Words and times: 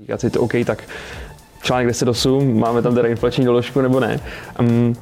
Říkat 0.00 0.20
si 0.20 0.30
to 0.30 0.40
OK, 0.40 0.52
tak 0.64 0.82
článek 1.62 1.88
10.8, 1.88 2.54
máme 2.54 2.82
tam 2.82 2.94
teda 2.94 3.08
inflační 3.08 3.44
doložku 3.44 3.80
nebo 3.80 4.00
ne. 4.00 4.20
Um, 4.60 4.96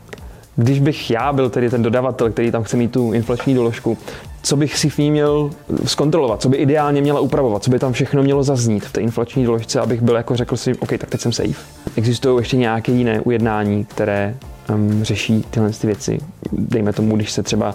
když 0.56 0.80
bych 0.80 1.10
já 1.10 1.32
byl 1.32 1.50
tedy 1.50 1.70
ten 1.70 1.82
dodavatel, 1.82 2.30
který 2.30 2.50
tam 2.50 2.62
chce 2.62 2.76
mít 2.76 2.92
tu 2.92 3.12
inflační 3.12 3.54
doložku, 3.54 3.98
co 4.42 4.56
bych 4.56 4.78
si 4.78 4.90
v 4.90 4.98
ní 4.98 5.10
měl 5.10 5.50
zkontrolovat, 5.84 6.42
co 6.42 6.48
by 6.48 6.56
ideálně 6.56 7.00
měla 7.00 7.20
upravovat, 7.20 7.62
co 7.62 7.70
by 7.70 7.78
tam 7.78 7.92
všechno 7.92 8.22
mělo 8.22 8.42
zaznít 8.42 8.84
v 8.84 8.92
té 8.92 9.00
inflační 9.00 9.44
doložce, 9.44 9.80
abych 9.80 10.02
byl 10.02 10.14
jako 10.14 10.36
řekl 10.36 10.56
si, 10.56 10.74
OK, 10.74 10.88
tak 10.88 11.10
teď 11.10 11.20
jsem 11.20 11.32
safe. 11.32 11.64
Existují 11.96 12.40
ještě 12.40 12.56
nějaké 12.56 12.92
jiné 12.92 13.20
ujednání, 13.20 13.84
které 13.84 14.34
um, 14.74 15.04
řeší 15.04 15.44
tyhle 15.50 15.70
ty 15.70 15.86
věci. 15.86 16.18
Dejme 16.52 16.92
tomu, 16.92 17.16
když 17.16 17.32
se 17.32 17.42
třeba 17.42 17.74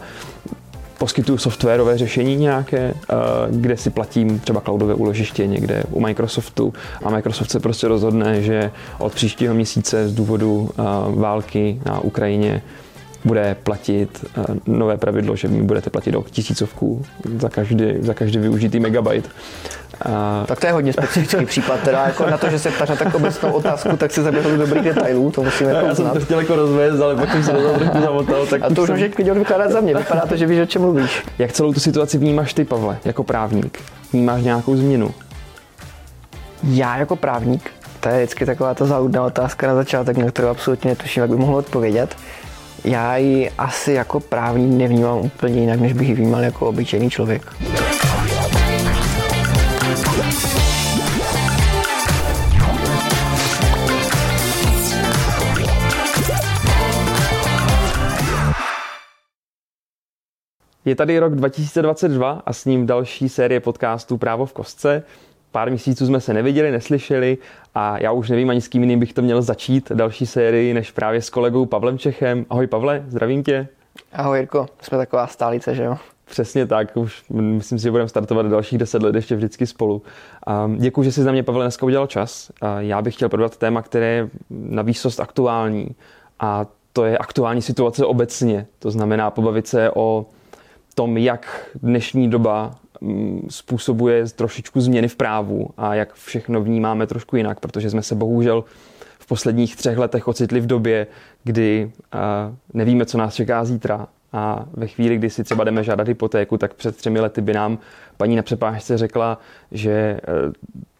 poskytuju 0.97 1.37
softwarové 1.37 1.97
řešení 1.97 2.35
nějaké, 2.35 2.93
kde 3.49 3.77
si 3.77 3.89
platím 3.89 4.39
třeba 4.39 4.61
cloudové 4.61 4.93
úložiště 4.93 5.47
někde 5.47 5.83
u 5.91 5.99
Microsoftu 5.99 6.73
a 7.03 7.09
Microsoft 7.09 7.51
se 7.51 7.59
prostě 7.59 7.87
rozhodne, 7.87 8.41
že 8.41 8.71
od 8.99 9.13
příštího 9.13 9.53
měsíce 9.53 10.09
z 10.09 10.13
důvodu 10.13 10.69
války 11.15 11.79
na 11.85 11.99
Ukrajině 11.99 12.61
bude 13.25 13.55
platit 13.63 14.25
nové 14.67 14.97
pravidlo, 14.97 15.35
že 15.35 15.47
mi 15.47 15.63
budete 15.63 15.89
platit 15.89 16.15
o 16.15 16.23
tisícovku 16.23 17.05
za 17.39 17.49
každý, 17.49 17.85
za 17.99 18.13
každý 18.13 18.39
využitý 18.39 18.79
megabyte. 18.79 19.29
A... 20.05 20.43
Tak 20.47 20.59
to 20.59 20.67
je 20.67 20.73
hodně 20.73 20.93
specifický 20.93 21.45
případ, 21.45 21.79
teda 21.79 22.03
jako 22.05 22.29
na 22.29 22.37
to, 22.37 22.49
že 22.49 22.59
se 22.59 22.71
ptáš 22.71 22.89
na 22.89 22.95
tak 22.95 23.15
obecnou 23.15 23.51
otázku, 23.51 23.97
tak 23.97 24.11
se 24.11 24.23
zaběhl 24.23 24.51
do 24.51 24.57
dobrých 24.57 24.83
detailů, 24.83 25.31
to 25.31 25.43
musíme 25.43 25.71
jako 25.71 25.85
Já 25.85 25.95
jsem 25.95 26.09
to 26.09 26.19
chtěl 26.19 26.39
jako 26.39 26.55
rozvést, 26.55 26.99
ale 26.99 27.15
pak 27.15 27.31
jsem 27.31 27.43
se 27.43 27.51
do 27.51 27.61
toho 27.61 28.01
zamotal. 28.01 28.45
Tak 28.45 28.61
a 28.63 28.69
to 28.69 28.81
už 28.81 28.87
jsem... 28.87 28.95
může 28.95 29.09
klidně 29.09 29.33
vykládat 29.33 29.71
za 29.71 29.81
mě, 29.81 29.95
vypadá 29.95 30.21
to, 30.21 30.35
že 30.35 30.45
víš, 30.45 30.59
o 30.59 30.65
čem 30.65 30.81
mluvíš. 30.81 31.23
Jak 31.37 31.51
celou 31.51 31.73
tu 31.73 31.79
situaci 31.79 32.17
vnímáš 32.17 32.53
ty, 32.53 32.65
Pavle, 32.65 32.97
jako 33.05 33.23
právník? 33.23 33.79
Vnímáš 34.13 34.43
nějakou 34.43 34.75
změnu? 34.75 35.11
Já 36.63 36.97
jako 36.97 37.15
právník? 37.15 37.71
To 37.99 38.09
je 38.09 38.17
vždycky 38.17 38.45
taková 38.45 38.73
ta 38.73 38.85
záludná 38.85 39.23
otázka 39.23 39.67
na 39.67 39.75
začátek, 39.75 40.17
na 40.17 40.31
kterou 40.31 40.47
absolutně 40.47 40.89
netuším, 40.89 41.21
jak 41.21 41.29
bych 41.29 41.39
mohl 41.39 41.55
odpovědět. 41.55 42.15
Já 42.83 43.17
ji 43.17 43.51
asi 43.57 43.93
jako 43.93 44.19
právník 44.19 44.77
nevnímám 44.77 45.17
úplně 45.17 45.61
jinak, 45.61 45.79
než 45.79 45.93
bych 45.93 46.07
ji 46.07 46.15
vnímal 46.15 46.43
jako 46.43 46.67
obyčejný 46.67 47.09
člověk. 47.09 47.41
Je 60.85 60.95
tady 60.95 61.19
rok 61.19 61.35
2022 61.35 62.41
a 62.45 62.53
s 62.53 62.65
ním 62.65 62.85
další 62.85 63.29
série 63.29 63.59
podcastů 63.59 64.17
Právo 64.17 64.45
v 64.45 64.53
kostce. 64.53 65.03
Pár 65.51 65.69
měsíců 65.69 66.05
jsme 66.05 66.21
se 66.21 66.33
neviděli, 66.33 66.71
neslyšeli 66.71 67.37
a 67.75 67.97
já 68.01 68.11
už 68.11 68.29
nevím 68.29 68.49
ani 68.49 68.61
s 68.61 68.67
kým 68.67 68.81
jiným 68.83 68.99
bych 68.99 69.13
to 69.13 69.21
měl 69.21 69.41
začít 69.41 69.91
další 69.91 70.25
sérii, 70.25 70.73
než 70.73 70.91
právě 70.91 71.21
s 71.21 71.29
kolegou 71.29 71.65
Pavlem 71.65 71.97
Čechem. 71.97 72.45
Ahoj 72.49 72.67
Pavle, 72.67 73.03
zdravím 73.07 73.43
tě. 73.43 73.67
Ahoj 74.13 74.39
Jirko, 74.39 74.67
jsme 74.81 74.97
taková 74.97 75.27
stálice, 75.27 75.75
že 75.75 75.83
jo? 75.83 75.97
Přesně 76.25 76.65
tak, 76.65 76.97
už 76.97 77.23
myslím 77.29 77.79
si, 77.79 77.83
že 77.83 77.91
budeme 77.91 78.09
startovat 78.09 78.45
dalších 78.45 78.79
deset 78.79 79.03
let 79.03 79.15
ještě 79.15 79.35
vždycky 79.35 79.67
spolu. 79.67 80.01
Děkuji, 80.77 81.03
že 81.03 81.11
jsi 81.11 81.23
za 81.23 81.31
mě, 81.31 81.43
Pavel, 81.43 81.61
dneska 81.61 81.85
udělal 81.85 82.07
čas. 82.07 82.51
Já 82.79 83.01
bych 83.01 83.15
chtěl 83.15 83.29
probrat 83.29 83.57
téma, 83.57 83.81
které 83.81 84.05
je 84.05 84.29
na 84.49 84.81
výsost 84.81 85.19
aktuální 85.19 85.87
a 86.39 86.65
to 86.93 87.05
je 87.05 87.17
aktuální 87.17 87.61
situace 87.61 88.05
obecně. 88.05 88.65
To 88.79 88.91
znamená 88.91 89.31
pobavit 89.31 89.67
se 89.67 89.91
o 89.95 90.25
tom, 90.95 91.17
jak 91.17 91.69
dnešní 91.83 92.29
doba 92.29 92.75
mm, 93.01 93.47
způsobuje 93.49 94.25
trošičku 94.25 94.81
změny 94.81 95.07
v 95.07 95.15
právu 95.15 95.69
a 95.77 95.95
jak 95.95 96.13
všechno 96.13 96.61
vnímáme 96.61 97.07
trošku 97.07 97.35
jinak, 97.35 97.59
protože 97.59 97.89
jsme 97.89 98.01
se 98.01 98.15
bohužel 98.15 98.63
v 99.19 99.27
posledních 99.27 99.75
třech 99.75 99.97
letech 99.97 100.27
ocitli 100.27 100.59
v 100.59 100.67
době, 100.67 101.07
kdy 101.43 101.91
nevíme, 102.73 103.05
co 103.05 103.17
nás 103.17 103.35
čeká 103.35 103.65
zítra. 103.65 104.07
A 104.33 104.65
ve 104.73 104.87
chvíli, 104.87 105.17
kdy 105.17 105.29
si 105.29 105.43
třeba 105.43 105.63
jdeme 105.63 105.83
žádat 105.83 106.07
hypotéku, 106.07 106.57
tak 106.57 106.73
před 106.73 106.97
třemi 106.97 107.19
lety 107.19 107.41
by 107.41 107.53
nám 107.53 107.77
paní 108.17 108.35
na 108.35 108.41
přepážce 108.41 108.97
řekla, 108.97 109.37
že 109.71 109.91
e, 109.91 110.19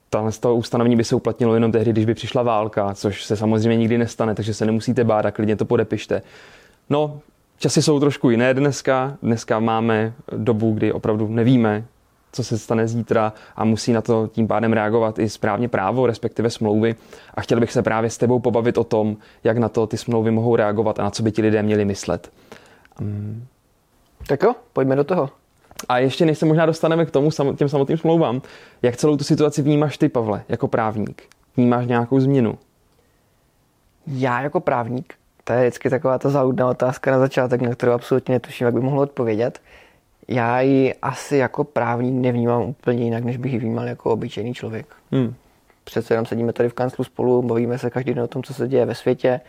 tahle 0.09 0.31
z 0.31 0.40
toho 0.40 0.56
ustanovení 0.56 0.96
by 0.96 1.03
se 1.03 1.16
uplatnilo 1.16 1.53
jenom 1.53 1.72
tehdy, 1.72 1.91
když 1.91 2.06
by 2.06 2.13
přišla 2.13 2.44
válka, 2.44 2.94
což 2.94 3.24
se 3.24 3.35
samozřejmě 3.35 3.78
nikdy 3.78 3.97
nestane, 3.97 4.35
takže 4.35 4.53
se 4.53 4.66
nemusíte 4.66 5.03
bát 5.03 5.25
a 5.25 5.31
klidně 5.31 5.56
to 5.56 5.66
podepište. 5.66 6.22
No, 6.90 7.19
Časy 7.57 7.81
jsou 7.81 8.00
trošku 8.00 8.30
jiné 8.30 8.53
dneska. 8.53 9.18
Dneska 9.22 9.59
máme 9.59 10.13
dobu, 10.38 10.72
kdy 10.74 10.94
opravdu 10.94 11.28
nevíme, 11.28 11.86
co 12.31 12.44
se 12.44 12.57
stane 12.57 12.88
zítra 12.88 13.34
a 13.56 13.66
musí 13.66 13.94
na 13.94 14.02
to 14.02 14.30
tím 14.31 14.47
pádem 14.47 14.74
reagovat 14.74 15.19
i 15.19 15.30
správně 15.30 15.68
právo, 15.68 16.07
respektive 16.07 16.50
smlouvy. 16.50 16.96
A 17.34 17.41
chtěl 17.41 17.59
bych 17.59 17.72
se 17.72 17.81
právě 17.81 18.09
s 18.09 18.18
tebou 18.18 18.40
pobavit 18.40 18.78
o 18.78 18.84
tom, 18.84 19.18
jak 19.44 19.57
na 19.57 19.69
to 19.69 19.88
ty 19.88 19.97
smlouvy 19.97 20.31
mohou 20.31 20.56
reagovat 20.56 21.00
a 21.00 21.03
na 21.03 21.09
co 21.09 21.24
by 21.24 21.31
ti 21.31 21.41
lidé 21.41 21.63
měli 21.63 21.86
myslet. 21.86 22.31
Um... 23.02 23.48
Tak 24.28 24.44
jo, 24.44 24.56
pojďme 24.74 24.96
do 24.96 25.04
toho. 25.04 25.30
A 25.90 25.98
ještě 25.98 26.26
než 26.26 26.38
se 26.38 26.46
možná 26.46 26.66
dostaneme 26.66 27.06
k 27.06 27.12
tomu, 27.12 27.30
těm 27.56 27.70
samotným 27.70 27.98
smlouvám, 27.98 28.42
jak 28.81 28.98
celou 28.98 29.18
tu 29.18 29.24
situaci 29.24 29.62
vnímáš 29.62 29.98
ty, 29.98 30.09
Pavle, 30.09 30.44
jako 30.50 30.68
právník? 30.68 31.24
Vnímáš 31.58 31.88
nějakou 31.88 32.20
změnu? 32.20 32.58
Já 34.08 34.42
jako 34.42 34.59
právník 34.59 35.14
to 35.44 35.54
je 35.54 35.59
vždycky 35.59 35.90
taková 35.90 36.20
ta 36.20 36.30
záludná 36.30 36.70
otázka 36.70 37.12
na 37.12 37.20
začátek, 37.20 37.62
na 37.62 37.76
kterou 37.76 37.92
absolutně 37.92 38.34
netuším, 38.34 38.66
jak 38.66 38.74
bych 38.74 38.84
mohl 38.84 39.00
odpovědět. 39.00 39.62
Já 40.28 40.62
ji 40.62 40.94
asi 41.02 41.38
jako 41.38 41.64
právník 41.64 42.14
nevnímám 42.22 42.62
úplně 42.62 43.04
jinak, 43.04 43.24
než 43.24 43.38
bych 43.38 43.54
ji 43.54 43.60
vnímal 43.60 43.88
jako 43.88 44.12
obyčejný 44.12 44.54
člověk. 44.54 44.86
Hmm. 45.12 45.34
Přece 45.84 46.14
jenom 46.14 46.25
sedíme 46.25 46.54
tady 46.54 46.70
v 46.70 46.74
kanclu 46.74 47.04
spolu, 47.04 47.42
bavíme 47.42 47.78
se 47.78 47.90
každý 47.90 48.14
den 48.14 48.24
o 48.24 48.28
tom, 48.28 48.44
co 48.44 48.54
se 48.54 48.68
děje 48.68 48.86
ve 48.86 48.96
světě. 48.96 49.42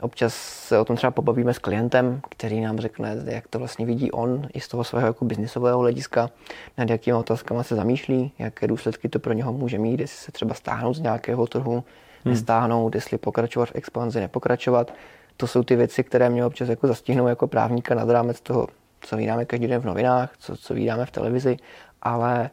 Občas 0.00 0.34
se 0.34 0.78
o 0.78 0.84
tom 0.84 0.96
třeba 0.96 1.10
pobavíme 1.10 1.54
s 1.54 1.58
klientem, 1.58 2.20
který 2.30 2.60
nám 2.60 2.78
řekne, 2.78 3.16
jak 3.24 3.48
to 3.48 3.58
vlastně 3.58 3.86
vidí 3.86 4.10
on 4.10 4.48
i 4.54 4.60
z 4.60 4.68
toho 4.68 4.84
svého 4.84 5.06
jako 5.06 5.24
biznisového 5.24 5.78
hlediska, 5.78 6.30
nad 6.78 6.90
jakými 6.90 7.14
otázkami 7.14 7.64
se 7.64 7.76
zamýšlí, 7.76 8.32
jaké 8.38 8.66
důsledky 8.66 9.08
to 9.08 9.18
pro 9.18 9.32
něho 9.32 9.52
může 9.52 9.78
mít, 9.78 10.00
jestli 10.00 10.16
se 10.16 10.32
třeba 10.32 10.54
stáhnout 10.54 10.94
z 10.94 11.00
nějakého 11.00 11.46
trhu, 11.46 11.72
hmm. 11.72 11.84
nestáhnout, 12.24 12.94
jestli 12.94 13.18
pokračovat 13.18 13.68
v 13.68 13.74
expanzi, 13.74 14.20
nepokračovat 14.20 14.92
to 15.40 15.46
jsou 15.46 15.62
ty 15.62 15.76
věci, 15.76 16.04
které 16.04 16.30
mě 16.30 16.44
občas 16.44 16.68
jako 16.68 16.86
zastihnou 16.86 17.26
jako 17.26 17.46
právníka 17.46 17.94
nad 17.94 18.10
rámec 18.10 18.40
toho, 18.40 18.66
co 19.00 19.16
vydáme 19.16 19.44
každý 19.44 19.66
den 19.66 19.80
v 19.80 19.84
novinách, 19.84 20.32
co, 20.38 20.56
co 20.56 20.74
vydáme 20.74 21.06
v 21.06 21.10
televizi, 21.10 21.56
ale 22.02 22.50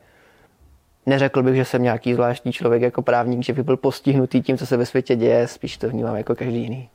neřekl 1.06 1.44
bych, 1.44 1.56
že 1.56 1.66
jsem 1.66 1.84
nějaký 1.84 2.14
zvláštní 2.14 2.52
člověk 2.52 2.82
jako 2.82 3.02
právník, 3.02 3.44
že 3.44 3.54
by 3.54 3.64
byl 3.64 3.78
postihnutý 3.78 4.42
tím, 4.42 4.58
co 4.58 4.66
se 4.66 4.78
ve 4.78 4.86
světě 4.86 5.16
děje, 5.16 5.48
spíš 5.48 5.78
to 5.78 5.90
vnímám 5.90 6.16
jako 6.16 6.36
každý 6.36 6.62
jiný. 6.62 6.90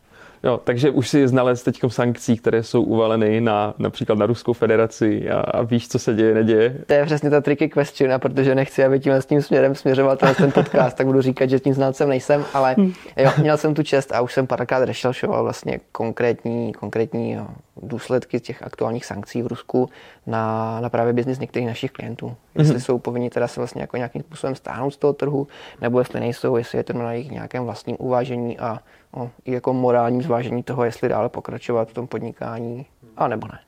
Jo, 0.44 0.60
takže 0.64 0.90
už 0.90 1.08
si 1.08 1.28
znalez 1.28 1.62
teď 1.62 1.80
sankcí, 1.88 2.36
které 2.36 2.62
jsou 2.62 2.82
uvaleny 2.82 3.40
na 3.40 3.74
například 3.78 4.18
na 4.18 4.26
Ruskou 4.26 4.52
federaci 4.52 5.30
a, 5.30 5.40
a 5.40 5.62
víš, 5.62 5.88
co 5.88 5.98
se 5.98 6.14
děje, 6.14 6.34
neděje. 6.34 6.76
To 6.86 6.94
je 6.94 7.06
přesně 7.06 7.30
ta 7.30 7.40
tricky 7.40 7.68
question, 7.68 8.12
a 8.12 8.18
protože 8.18 8.54
nechci, 8.54 8.84
aby 8.84 9.00
tím 9.00 9.12
s 9.12 9.26
tím 9.26 9.42
směrem 9.42 9.74
směřoval 9.74 10.16
ten 10.16 10.52
podcast, 10.52 10.96
tak 10.96 11.06
budu 11.06 11.20
říkat, 11.20 11.50
že 11.50 11.60
tím 11.60 11.74
znalcem 11.74 12.08
nejsem, 12.08 12.44
ale 12.54 12.74
hm. 12.78 12.92
jo, 13.16 13.30
měl 13.38 13.56
jsem 13.56 13.74
tu 13.74 13.82
čest 13.82 14.12
a 14.12 14.20
už 14.20 14.32
jsem 14.32 14.46
párkrát 14.46 14.84
rešelšoval 14.84 15.42
vlastně 15.42 15.80
konkrétní, 15.92 16.72
konkrétní 16.72 17.32
jo, 17.32 17.46
důsledky 17.76 18.40
těch 18.40 18.62
aktuálních 18.62 19.06
sankcí 19.06 19.42
v 19.42 19.46
Rusku 19.46 19.88
na, 20.26 20.80
na 20.80 20.88
právě 20.88 21.12
biznis 21.12 21.38
některých 21.38 21.68
našich 21.68 21.90
klientů. 21.90 22.36
Jestli 22.54 22.74
mm-hmm. 22.74 22.80
jsou 22.80 22.98
povinni 22.98 23.30
teda 23.30 23.48
se 23.48 23.60
vlastně 23.60 23.80
jako 23.80 23.96
nějakým 23.96 24.22
způsobem 24.22 24.54
stáhnout 24.54 24.90
z 24.90 24.96
toho 24.96 25.12
trhu, 25.12 25.48
nebo 25.80 25.98
jestli 25.98 26.20
nejsou, 26.20 26.56
jestli 26.56 26.78
je 26.78 26.84
to 26.84 26.92
na 26.92 27.12
jejich 27.12 27.30
nějakém 27.30 27.64
vlastním 27.64 27.96
uvážení 27.98 28.58
a 28.58 28.78
o, 29.12 29.30
i 29.44 29.52
jako 29.52 29.72
morální 29.72 30.22
zvážení 30.22 30.62
toho, 30.62 30.84
jestli 30.84 31.08
dále 31.08 31.28
pokračovat 31.28 31.88
v 31.88 31.94
tom 31.94 32.06
podnikání, 32.06 32.86
a 33.16 33.28
nebo 33.28 33.46
ne. 33.46 33.58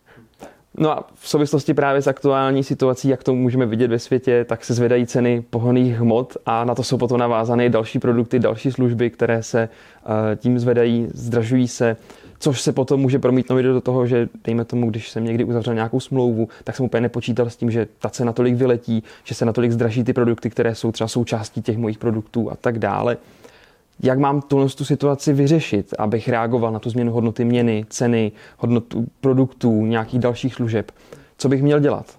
No 0.79 0.91
a 0.91 1.05
v 1.15 1.29
souvislosti 1.29 1.75
právě 1.75 2.03
s 2.03 2.07
aktuální 2.07 2.65
situací, 2.65 3.09
jak 3.09 3.25
to 3.25 3.35
můžeme 3.35 3.67
vidět 3.67 3.89
ve 3.89 3.99
světě, 3.99 4.45
tak 4.49 4.65
se 4.65 4.75
zvedají 4.75 5.07
ceny 5.07 5.45
pohonných 5.51 5.95
hmot 5.95 6.37
a 6.47 6.65
na 6.65 6.75
to 6.75 6.83
jsou 6.83 6.99
potom 6.99 7.19
navázané 7.19 7.69
další 7.69 7.99
produkty, 7.99 8.39
další 8.39 8.73
služby, 8.73 9.11
které 9.11 9.43
se 9.43 9.69
eh, 9.69 10.37
tím 10.37 10.59
zvedají, 10.59 11.09
zdražují 11.15 11.69
se, 11.69 11.97
což 12.39 12.61
se 12.61 12.73
potom 12.73 13.01
může 13.01 13.19
promítnout 13.19 13.63
do 13.63 13.81
toho, 13.81 14.07
že 14.07 14.29
dejme 14.45 14.65
tomu, 14.65 14.91
když 14.91 15.11
jsem 15.11 15.25
někdy 15.25 15.45
uzavřel 15.45 15.75
nějakou 15.75 16.01
smlouvu, 16.01 16.49
tak 16.65 16.77
jsem 16.77 16.87
úplně 16.87 17.01
nepočítal 17.01 17.51
s 17.51 17.57
tím, 17.57 17.71
že 17.71 17.87
ta 17.99 18.11
cena 18.11 18.33
tolik 18.33 18.55
vyletí, 18.55 19.03
že 19.25 19.35
se 19.35 19.45
natolik 19.45 19.73
zdraží 19.73 20.05
ty 20.05 20.13
produkty, 20.13 20.51
které 20.51 20.75
jsou 20.75 20.93
třeba 20.93 21.09
součástí 21.09 21.63
těch 21.63 21.79
mojich 21.79 21.99
produktů 21.99 22.51
a 22.51 22.57
tak 22.57 22.79
dále 22.79 23.17
jak 24.03 24.19
mám 24.19 24.43
tuhle 24.43 24.69
tu 24.69 24.85
situaci 24.85 25.33
vyřešit, 25.33 25.95
abych 25.99 26.29
reagoval 26.29 26.73
na 26.73 26.79
tu 26.79 26.91
změnu 26.91 27.13
hodnoty 27.13 27.45
měny, 27.45 27.87
ceny, 27.89 28.33
hodnotu 28.59 29.07
produktů, 29.21 29.87
nějakých 29.87 30.21
dalších 30.21 30.55
služeb. 30.55 30.91
Co 31.39 31.49
bych 31.49 31.63
měl 31.63 31.81
dělat? 31.81 32.19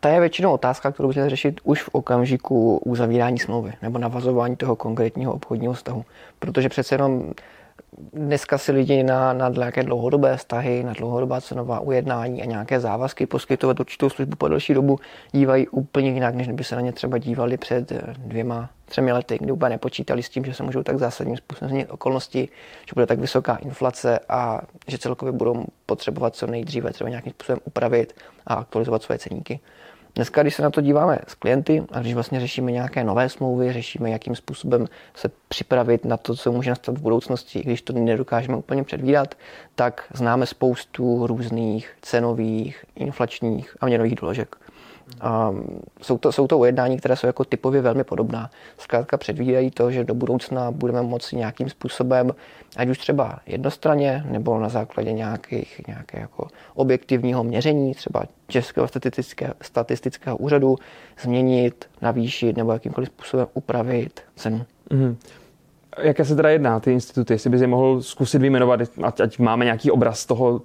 To 0.00 0.08
je 0.08 0.20
většinou 0.20 0.52
otázka, 0.52 0.92
kterou 0.92 1.08
můžete 1.08 1.30
řešit 1.30 1.60
už 1.64 1.82
v 1.82 1.88
okamžiku 1.92 2.78
uzavírání 2.78 3.38
smlouvy 3.38 3.72
nebo 3.82 3.98
navazování 3.98 4.56
toho 4.56 4.76
konkrétního 4.76 5.32
obchodního 5.32 5.72
vztahu. 5.72 6.04
Protože 6.38 6.68
přece 6.68 6.94
jenom 6.94 7.32
dneska 8.12 8.58
si 8.58 8.72
lidi 8.72 9.02
na, 9.02 9.32
na 9.32 9.48
nějaké 9.48 9.82
dlouhodobé 9.82 10.36
vztahy, 10.36 10.82
na 10.82 10.92
dlouhodobá 10.92 11.40
cenová 11.40 11.80
ujednání 11.80 12.42
a 12.42 12.44
nějaké 12.44 12.80
závazky 12.80 13.26
poskytovat 13.26 13.80
určitou 13.80 14.10
službu 14.10 14.36
po 14.36 14.48
delší 14.48 14.74
dobu 14.74 14.98
dívají 15.32 15.68
úplně 15.68 16.10
jinak, 16.10 16.34
než 16.34 16.48
by 16.48 16.64
se 16.64 16.74
na 16.74 16.80
ně 16.80 16.92
třeba 16.92 17.18
dívali 17.18 17.56
před 17.56 17.92
eh, 17.92 18.02
dvěma, 18.18 18.70
třemi 18.84 19.12
lety, 19.12 19.38
kdy 19.40 19.52
úplně 19.52 19.70
nepočítali 19.70 20.22
s 20.22 20.28
tím, 20.28 20.44
že 20.44 20.54
se 20.54 20.62
můžou 20.62 20.82
tak 20.82 20.98
zásadním 20.98 21.36
způsobem 21.36 21.68
změnit 21.68 21.90
okolnosti, 21.90 22.48
že 22.86 22.92
bude 22.94 23.06
tak 23.06 23.18
vysoká 23.18 23.56
inflace 23.56 24.20
a 24.28 24.60
že 24.88 24.98
celkově 24.98 25.32
budou 25.32 25.64
potřebovat 25.86 26.36
co 26.36 26.46
nejdříve 26.46 26.92
třeba 26.92 27.10
nějakým 27.10 27.32
způsobem 27.32 27.60
upravit 27.64 28.14
a 28.46 28.54
aktualizovat 28.54 29.02
své 29.02 29.18
ceníky. 29.18 29.60
Dneska, 30.14 30.42
když 30.42 30.54
se 30.54 30.62
na 30.62 30.70
to 30.70 30.80
díváme 30.80 31.18
s 31.26 31.34
klienty 31.34 31.82
a 31.92 32.00
když 32.00 32.14
vlastně 32.14 32.40
řešíme 32.40 32.72
nějaké 32.72 33.04
nové 33.04 33.28
smlouvy, 33.28 33.72
řešíme, 33.72 34.10
jakým 34.10 34.36
způsobem 34.36 34.86
se 35.14 35.30
připravit 35.48 36.04
na 36.04 36.16
to, 36.16 36.36
co 36.36 36.52
může 36.52 36.70
nastat 36.70 36.98
v 36.98 37.02
budoucnosti, 37.02 37.62
když 37.62 37.82
to 37.82 37.92
nedokážeme 37.92 38.56
úplně 38.56 38.84
předvídat, 38.84 39.34
tak 39.74 40.04
známe 40.14 40.46
spoustu 40.46 41.26
různých 41.26 41.90
cenových, 42.02 42.84
inflačních 42.94 43.76
a 43.80 43.86
měnových 43.86 44.14
doložek. 44.14 44.56
A 45.20 45.54
jsou, 46.02 46.18
to, 46.18 46.32
jsou 46.32 46.46
to 46.46 46.58
ujednání, 46.58 46.96
které 46.96 47.16
jsou 47.16 47.26
jako 47.26 47.44
typově 47.44 47.80
velmi 47.80 48.04
podobná. 48.04 48.50
Zkrátka 48.78 49.16
předvídají 49.16 49.70
to, 49.70 49.90
že 49.90 50.04
do 50.04 50.14
budoucna 50.14 50.70
budeme 50.70 51.02
moci 51.02 51.36
nějakým 51.36 51.68
způsobem, 51.68 52.34
ať 52.76 52.88
už 52.88 52.98
třeba 52.98 53.38
jednostranně, 53.46 54.24
nebo 54.30 54.58
na 54.58 54.68
základě 54.68 55.12
nějakých, 55.12 55.82
nějaké 55.86 56.20
jako 56.20 56.48
objektivního 56.74 57.44
měření, 57.44 57.94
třeba 57.94 58.22
Českého 58.48 58.88
statistického, 58.88 59.54
statistického 59.62 60.36
úřadu, 60.36 60.76
změnit, 61.22 61.84
navýšit 62.02 62.56
nebo 62.56 62.72
jakýmkoliv 62.72 63.08
způsobem 63.08 63.46
upravit 63.54 64.20
cenu. 64.36 64.64
Mm-hmm. 64.90 65.16
Jaké 65.98 66.24
se 66.24 66.36
teda 66.36 66.50
jedná 66.50 66.80
ty 66.80 66.92
instituty? 66.92 67.34
Jestli 67.34 67.50
bys 67.50 67.60
je 67.60 67.66
mohl 67.66 68.02
zkusit 68.02 68.38
vyjmenovat, 68.38 68.80
ať, 69.02 69.20
ať 69.20 69.38
máme 69.38 69.64
nějaký 69.64 69.90
obraz 69.90 70.26
toho, 70.26 70.62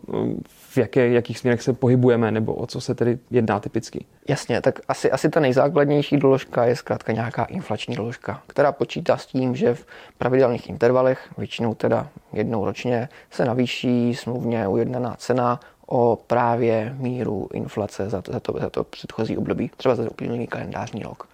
v 0.47 0.77
jaké, 0.77 1.09
jakých 1.09 1.39
směrech 1.39 1.61
se 1.61 1.73
pohybujeme, 1.73 2.31
nebo 2.31 2.53
o 2.53 2.67
co 2.67 2.81
se 2.81 2.95
tedy 2.95 3.19
jedná 3.31 3.59
typicky? 3.59 4.05
Jasně, 4.29 4.61
tak 4.61 4.79
asi, 4.87 5.11
asi 5.11 5.29
ta 5.29 5.39
nejzákladnější 5.39 6.17
doložka 6.17 6.65
je 6.65 6.75
zkrátka 6.75 7.11
nějaká 7.11 7.43
inflační 7.43 7.95
doložka, 7.95 8.41
která 8.47 8.71
počítá 8.71 9.17
s 9.17 9.25
tím, 9.25 9.55
že 9.55 9.73
v 9.73 9.85
pravidelných 10.17 10.69
intervalech, 10.69 11.27
většinou 11.37 11.73
teda 11.73 12.07
jednou 12.33 12.65
ročně, 12.65 13.09
se 13.31 13.45
navýší 13.45 14.15
smluvně 14.15 14.67
ujednaná 14.67 15.15
cena 15.15 15.59
o 15.87 16.19
právě 16.27 16.95
míru 16.99 17.49
inflace 17.53 18.09
za 18.09 18.21
to, 18.21 18.31
za 18.31 18.39
to, 18.39 18.53
za 18.59 18.69
to 18.69 18.83
předchozí 18.83 19.37
období, 19.37 19.71
třeba 19.77 19.95
za 19.95 20.11
uplynulý 20.11 20.47
kalendářní 20.47 21.03
rok. 21.03 21.27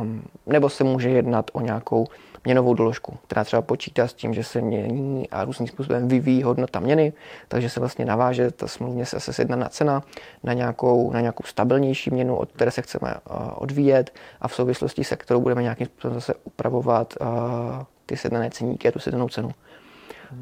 Um, 0.00 0.22
nebo 0.46 0.68
se 0.68 0.84
může 0.84 1.10
jednat 1.10 1.50
o 1.52 1.60
nějakou 1.60 2.06
měnovou 2.44 2.74
doložku, 2.74 3.18
která 3.26 3.44
třeba 3.44 3.62
počítá 3.62 4.08
s 4.08 4.14
tím, 4.14 4.34
že 4.34 4.44
se 4.44 4.60
mění 4.60 5.30
a 5.30 5.44
různým 5.44 5.68
způsobem 5.68 6.08
vyvíjí 6.08 6.42
hodnota 6.42 6.80
měny, 6.80 7.12
takže 7.48 7.70
se 7.70 7.80
vlastně 7.80 8.04
naváže 8.04 8.50
ta 8.50 8.68
smluvně 8.68 9.06
se 9.06 9.32
sjednaná 9.32 9.68
cena 9.68 10.02
na 10.42 10.52
nějakou, 10.52 11.12
na 11.12 11.20
nějakou 11.20 11.44
stabilnější 11.46 12.10
měnu, 12.10 12.36
od 12.36 12.52
které 12.52 12.70
se 12.70 12.82
chceme 12.82 13.14
uh, 13.14 13.36
odvíjet 13.54 14.14
a 14.40 14.48
v 14.48 14.54
souvislosti 14.54 15.04
se 15.04 15.16
kterou 15.16 15.40
budeme 15.40 15.62
nějakým 15.62 15.86
způsobem 15.86 16.14
zase 16.14 16.34
upravovat 16.44 17.14
uh, 17.20 17.26
ty 18.06 18.16
sjednané 18.16 18.50
ceníky 18.50 18.88
a 18.88 18.92
tu 18.92 18.98
sjednanou 18.98 19.28
cenu. 19.28 19.50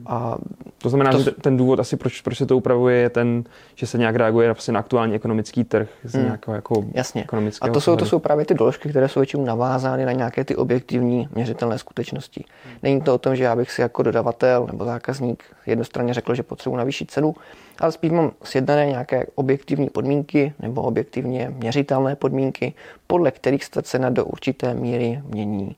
A 0.07 0.37
to 0.79 0.89
znamená, 0.89 1.13
to... 1.13 1.19
že 1.19 1.31
ten 1.31 1.57
důvod 1.57 1.81
asi, 1.81 1.97
proč, 1.97 2.21
proč 2.21 2.39
se 2.39 2.47
to 2.47 2.57
upravuje, 2.57 2.97
je 2.97 3.11
ten, 3.11 3.45
že 3.75 3.87
se 3.87 3.99
nějak 3.99 4.17
reaguje 4.17 4.49
na, 4.49 4.55
na 4.73 4.79
aktuální 4.79 5.15
ekonomický 5.15 5.65
trh 5.65 5.89
z 6.05 6.15
hmm. 6.15 6.25
nějakého 6.25 6.55
jako 6.55 6.85
Jasně. 6.95 7.25
A 7.61 7.69
to 7.69 7.81
jsou, 7.81 7.97
to 7.97 8.07
jsou 8.07 8.19
právě 8.19 8.45
ty 8.45 8.55
doložky, 8.55 8.89
které 8.89 9.09
jsou 9.09 9.21
většinou 9.21 9.45
navázány 9.45 10.05
na 10.05 10.13
nějaké 10.13 10.45
ty 10.45 10.57
objektivní 10.57 11.29
měřitelné 11.35 11.79
skutečnosti. 11.79 12.45
Není 12.83 13.01
to 13.01 13.15
o 13.15 13.19
tom, 13.19 13.37
že 13.37 13.45
já 13.45 13.57
bych 13.57 13.71
si 13.71 13.81
jako 13.81 14.03
dodavatel 14.03 14.67
nebo 14.67 14.85
zákazník 14.85 15.45
jednostranně 15.67 16.15
řekl, 16.15 16.35
že 16.35 16.43
potřebuji 16.43 16.77
navýšit 16.77 17.11
cenu, 17.11 17.35
ale 17.79 17.93
spíš 17.93 18.11
mám 18.11 18.33
sjednané 18.45 18.87
nějaké 18.87 19.27
objektivní 19.35 19.91
podmínky 19.91 20.53
nebo 20.61 20.83
objektivně 20.83 21.53
měřitelné 21.57 22.17
podmínky, 22.17 22.75
podle 23.07 23.31
kterých 23.31 23.65
se 23.65 23.71
ta 23.71 23.83
cena 23.83 24.11
do 24.11 24.25
určité 24.25 24.75
míry 24.75 25.23
mění 25.25 25.77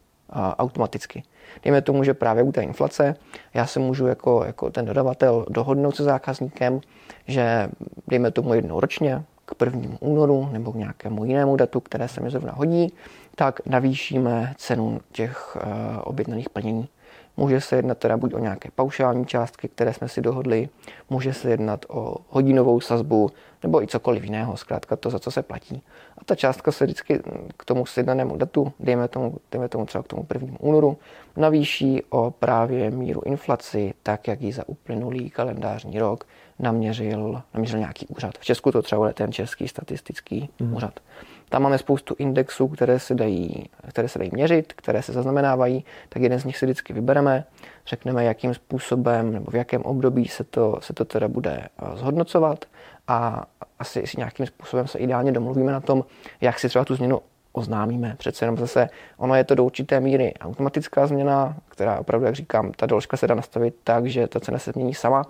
automaticky. 0.58 1.22
Dejme 1.62 1.82
tomu, 1.82 2.04
že 2.04 2.14
právě 2.14 2.42
u 2.42 2.52
té 2.52 2.62
inflace 2.62 3.16
já 3.54 3.66
se 3.66 3.80
můžu 3.80 4.06
jako, 4.06 4.44
jako 4.46 4.70
ten 4.70 4.86
dodavatel 4.86 5.46
dohodnout 5.48 5.96
se 5.96 6.02
zákazníkem, 6.04 6.80
že 7.26 7.68
dejme 8.08 8.30
tomu 8.30 8.54
jednou 8.54 8.80
ročně 8.80 9.22
k 9.46 9.54
prvnímu 9.54 9.98
únoru 10.00 10.48
nebo 10.52 10.72
k 10.72 10.76
nějakému 10.76 11.24
jinému 11.24 11.56
datu, 11.56 11.80
které 11.80 12.08
se 12.08 12.20
mi 12.20 12.30
zrovna 12.30 12.52
hodí, 12.52 12.92
tak 13.34 13.66
navýšíme 13.66 14.54
cenu 14.56 15.00
těch 15.12 15.56
uh, 15.56 15.62
objednaných 16.04 16.50
plnění. 16.50 16.88
Může 17.36 17.60
se 17.60 17.76
jednat 17.76 17.98
teda 17.98 18.16
buď 18.16 18.34
o 18.34 18.38
nějaké 18.38 18.68
paušální 18.74 19.26
částky, 19.26 19.68
které 19.68 19.92
jsme 19.92 20.08
si 20.08 20.20
dohodli, 20.20 20.68
může 21.10 21.32
se 21.32 21.50
jednat 21.50 21.86
o 21.88 22.16
hodinovou 22.28 22.80
sazbu 22.80 23.30
nebo 23.62 23.82
i 23.82 23.86
cokoliv 23.86 24.24
jiného, 24.24 24.56
zkrátka 24.56 24.96
to, 24.96 25.10
za 25.10 25.18
co 25.18 25.30
se 25.30 25.42
platí. 25.42 25.82
A 26.18 26.24
ta 26.24 26.34
částka 26.34 26.72
se 26.72 26.84
vždycky 26.84 27.20
k 27.56 27.64
tomu 27.64 27.86
sjednanému 27.86 28.36
datu, 28.36 28.72
dejme 28.80 29.08
tomu, 29.08 29.36
dejme 29.52 29.68
tomu 29.68 29.86
třeba 29.86 30.04
k 30.04 30.06
tomu 30.06 30.22
prvnímu 30.22 30.58
únoru, 30.58 30.96
navýší 31.36 32.02
o 32.10 32.30
právě 32.30 32.90
míru 32.90 33.22
inflaci, 33.24 33.94
tak 34.02 34.28
jak 34.28 34.42
ji 34.42 34.52
za 34.52 34.68
uplynulý 34.68 35.30
kalendářní 35.30 35.98
rok 35.98 36.26
naměřil, 36.58 37.42
naměřil 37.54 37.78
nějaký 37.78 38.06
úřad. 38.06 38.38
V 38.38 38.44
Česku 38.44 38.72
to 38.72 38.82
třeba 38.82 39.08
je 39.08 39.14
ten 39.14 39.32
Český 39.32 39.68
statistický 39.68 40.48
mm. 40.60 40.74
úřad. 40.74 41.00
Tam 41.48 41.62
máme 41.62 41.78
spoustu 41.78 42.14
indexů, 42.18 42.68
které 42.68 42.98
se, 42.98 43.14
dají, 43.14 43.68
které 43.88 44.08
se 44.08 44.18
dají 44.18 44.30
měřit, 44.32 44.72
které 44.72 45.02
se 45.02 45.12
zaznamenávají, 45.12 45.84
tak 46.08 46.22
jeden 46.22 46.40
z 46.40 46.44
nich 46.44 46.56
si 46.56 46.66
vždycky 46.66 46.92
vybereme, 46.92 47.44
řekneme, 47.86 48.24
jakým 48.24 48.54
způsobem 48.54 49.32
nebo 49.32 49.50
v 49.50 49.54
jakém 49.54 49.82
období 49.82 50.28
se 50.28 50.44
to, 50.44 50.78
se 50.80 50.92
to 50.92 51.04
teda 51.04 51.28
bude 51.28 51.50
eh, 51.52 51.96
zhodnocovat 51.96 52.64
a 53.08 53.46
asi 53.78 54.06
si 54.06 54.16
nějakým 54.18 54.46
způsobem 54.46 54.86
se 54.86 54.98
ideálně 54.98 55.32
domluvíme 55.32 55.72
na 55.72 55.80
tom, 55.80 56.04
jak 56.40 56.58
si 56.58 56.68
třeba 56.68 56.84
tu 56.84 56.94
změnu 56.94 57.20
oznámíme. 57.52 58.14
Přece 58.18 58.44
jenom 58.44 58.56
zase 58.56 58.88
ono 59.16 59.34
je 59.34 59.44
to 59.44 59.54
do 59.54 59.64
určité 59.64 60.00
míry 60.00 60.34
automatická 60.40 61.06
změna, 61.06 61.56
která 61.68 61.98
opravdu, 61.98 62.26
jak 62.26 62.34
říkám, 62.34 62.72
ta 62.72 62.86
doložka 62.86 63.16
se 63.16 63.26
dá 63.26 63.34
nastavit 63.34 63.74
tak, 63.84 64.06
že 64.06 64.26
ta 64.26 64.40
cena 64.40 64.58
se 64.58 64.72
změní 64.72 64.94
sama 64.94 65.24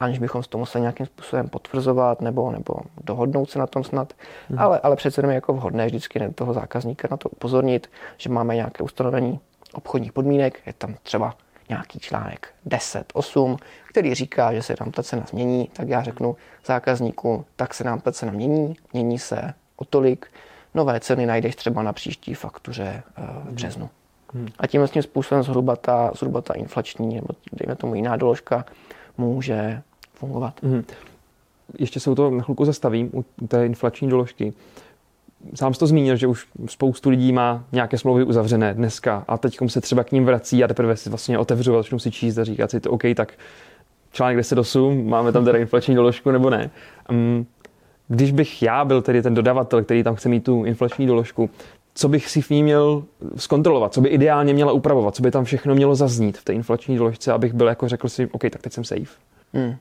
aniž 0.00 0.18
bychom 0.18 0.42
s 0.42 0.48
to 0.48 0.58
museli 0.58 0.82
nějakým 0.82 1.06
způsobem 1.06 1.48
potvrzovat 1.48 2.20
nebo, 2.20 2.50
nebo 2.50 2.74
dohodnout 3.04 3.50
se 3.50 3.58
na 3.58 3.66
tom 3.66 3.84
snad. 3.84 4.12
Hmm. 4.48 4.58
Ale, 4.58 4.80
ale 4.80 4.96
přece 4.96 5.18
jenom 5.18 5.30
je 5.30 5.34
jako 5.34 5.52
vhodné 5.52 5.86
vždycky 5.86 6.20
toho 6.34 6.54
zákazníka 6.54 7.08
na 7.10 7.16
to 7.16 7.28
upozornit, 7.28 7.90
že 8.18 8.30
máme 8.30 8.54
nějaké 8.54 8.84
ustanovení 8.84 9.40
obchodních 9.72 10.12
podmínek, 10.12 10.60
je 10.66 10.72
tam 10.72 10.94
třeba 11.02 11.34
nějaký 11.68 11.98
článek 11.98 12.48
10, 12.66 13.04
8, 13.14 13.56
který 13.88 14.14
říká, 14.14 14.54
že 14.54 14.62
se 14.62 14.74
nám 14.80 14.90
ta 14.90 15.02
cena 15.02 15.24
změní, 15.28 15.68
tak 15.72 15.88
já 15.88 16.02
řeknu 16.02 16.36
zákazníku, 16.66 17.44
tak 17.56 17.74
se 17.74 17.84
nám 17.84 18.00
ta 18.00 18.12
cena 18.12 18.32
mění, 18.32 18.76
mění 18.92 19.18
se 19.18 19.54
o 19.76 19.84
tolik, 19.84 20.26
nové 20.74 21.00
ceny 21.00 21.26
najdeš 21.26 21.56
třeba 21.56 21.82
na 21.82 21.92
příští 21.92 22.34
faktuře 22.34 23.02
eh, 23.18 23.22
v 23.44 23.52
březnu. 23.52 23.90
Hmm. 24.32 24.48
A 24.58 24.66
tím 24.66 24.80
vlastně 24.80 25.02
způsobem 25.02 25.42
zhruba 25.42 25.76
ta, 25.76 26.10
zhruba 26.14 26.40
ta 26.40 26.54
inflační, 26.54 27.14
nebo 27.14 27.28
dejme 27.52 27.76
tomu 27.76 27.94
jiná 27.94 28.16
doložka, 28.16 28.64
může 29.18 29.82
fungovat. 30.14 30.62
Mm. 30.62 30.84
Ještě 31.78 32.00
se 32.00 32.10
u 32.10 32.14
toho 32.14 32.30
na 32.30 32.42
chvilku 32.42 32.64
zastavím, 32.64 33.10
u 33.14 33.46
té 33.46 33.66
inflační 33.66 34.08
doložky. 34.08 34.52
Sám 35.54 35.74
jsi 35.74 35.80
to 35.80 35.86
zmínil, 35.86 36.16
že 36.16 36.26
už 36.26 36.46
spoustu 36.66 37.10
lidí 37.10 37.32
má 37.32 37.64
nějaké 37.72 37.98
smlouvy 37.98 38.24
uzavřené 38.24 38.74
dneska 38.74 39.24
a 39.28 39.38
teď 39.38 39.58
se 39.66 39.80
třeba 39.80 40.04
k 40.04 40.12
ním 40.12 40.24
vrací 40.24 40.64
a 40.64 40.68
teprve 40.68 40.96
si 40.96 41.08
vlastně 41.08 41.38
otevřou 41.38 41.74
a 41.74 41.76
začnou 41.76 41.98
si 41.98 42.10
číst 42.10 42.38
a 42.38 42.44
říkat 42.44 42.70
si 42.70 42.80
to 42.80 42.90
OK, 42.90 43.02
tak 43.16 43.32
článek 44.12 44.38
10.8, 44.38 45.08
máme 45.08 45.32
tam 45.32 45.44
teda 45.44 45.58
inflační 45.58 45.94
doložku 45.94 46.30
nebo 46.30 46.50
ne. 46.50 46.70
Um, 47.10 47.46
když 48.08 48.32
bych 48.32 48.62
já 48.62 48.84
byl 48.84 49.02
tedy 49.02 49.22
ten 49.22 49.34
dodavatel, 49.34 49.82
který 49.84 50.02
tam 50.02 50.14
chce 50.14 50.28
mít 50.28 50.44
tu 50.44 50.64
inflační 50.64 51.06
doložku, 51.06 51.50
co 51.94 52.08
bych 52.08 52.30
si 52.30 52.42
v 52.42 52.50
ní 52.50 52.62
měl 52.62 53.04
zkontrolovat, 53.36 53.94
co 53.94 54.00
by 54.00 54.08
ideálně 54.08 54.54
měla 54.54 54.72
upravovat, 54.72 55.14
co 55.14 55.22
by 55.22 55.30
tam 55.30 55.44
všechno 55.44 55.74
mělo 55.74 55.94
zaznít 55.94 56.38
v 56.38 56.44
té 56.44 56.52
inflační 56.52 56.96
doložce, 56.96 57.32
abych 57.32 57.52
byl 57.52 57.68
jako 57.68 57.88
řekl 57.88 58.08
si, 58.08 58.26
OK, 58.26 58.40
tak 58.40 58.62
teď 58.62 58.72
jsem 58.72 58.84
safe. 58.84 59.10
Hmm. 59.52 59.76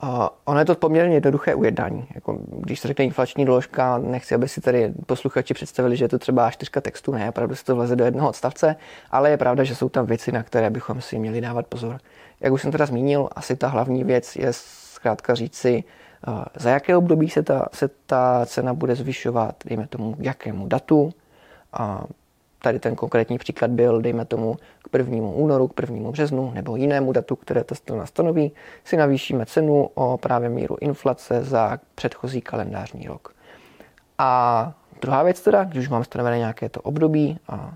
A 0.00 0.30
ono 0.44 0.58
je 0.58 0.64
to 0.64 0.74
poměrně 0.74 1.14
jednoduché 1.14 1.54
ujednání. 1.54 2.06
Jako, 2.14 2.38
když 2.50 2.80
se 2.80 2.88
řekne 2.88 3.04
inflační 3.04 3.44
doložka, 3.44 3.98
nechci, 3.98 4.34
aby 4.34 4.48
si 4.48 4.60
tady 4.60 4.92
posluchači 5.06 5.54
představili, 5.54 5.96
že 5.96 6.04
je 6.04 6.08
to 6.08 6.18
třeba 6.18 6.50
čtyřka 6.50 6.80
textu, 6.80 7.12
ne, 7.12 7.28
opravdu 7.28 7.54
se 7.54 7.64
to 7.64 7.76
vleze 7.76 7.96
do 7.96 8.04
jednoho 8.04 8.28
odstavce, 8.28 8.76
ale 9.10 9.30
je 9.30 9.36
pravda, 9.36 9.64
že 9.64 9.74
jsou 9.74 9.88
tam 9.88 10.06
věci, 10.06 10.32
na 10.32 10.42
které 10.42 10.70
bychom 10.70 11.00
si 11.00 11.18
měli 11.18 11.40
dávat 11.40 11.66
pozor. 11.66 11.98
Jak 12.40 12.52
už 12.52 12.62
jsem 12.62 12.72
teda 12.72 12.86
zmínil, 12.86 13.28
asi 13.32 13.56
ta 13.56 13.68
hlavní 13.68 14.04
věc 14.04 14.36
je 14.36 14.48
zkrátka 14.52 15.34
říci, 15.34 15.84
za 16.56 16.70
jaké 16.70 16.96
období 16.96 17.30
se 17.30 17.42
ta, 17.42 17.68
se 17.72 17.90
ta 18.06 18.46
cena 18.46 18.74
bude 18.74 18.94
zvyšovat, 18.94 19.54
dejme 19.64 19.86
tomu, 19.86 20.16
jakému 20.18 20.66
datu, 20.66 21.12
a 21.72 22.04
tady 22.62 22.78
ten 22.78 22.96
konkrétní 22.96 23.38
příklad 23.38 23.70
byl, 23.70 24.00
dejme 24.00 24.24
tomu, 24.24 24.56
k 24.90 24.98
1. 24.98 25.16
únoru, 25.16 25.68
k 25.68 25.80
1. 25.80 26.10
březnu 26.10 26.52
nebo 26.54 26.76
jinému 26.76 27.12
datu, 27.12 27.36
které 27.36 27.64
ta 27.64 27.74
strana 27.74 28.06
stanoví, 28.06 28.52
si 28.84 28.96
navýšíme 28.96 29.46
cenu 29.46 29.90
o 29.94 30.18
právě 30.18 30.48
míru 30.48 30.76
inflace 30.80 31.44
za 31.44 31.78
předchozí 31.94 32.40
kalendářní 32.40 33.06
rok. 33.06 33.34
A 34.18 34.72
druhá 35.00 35.22
věc 35.22 35.40
teda, 35.40 35.64
když 35.64 35.84
už 35.84 35.88
mám 35.88 36.04
stanovené 36.04 36.38
nějaké 36.38 36.68
to 36.68 36.80
období, 36.80 37.38
a 37.48 37.74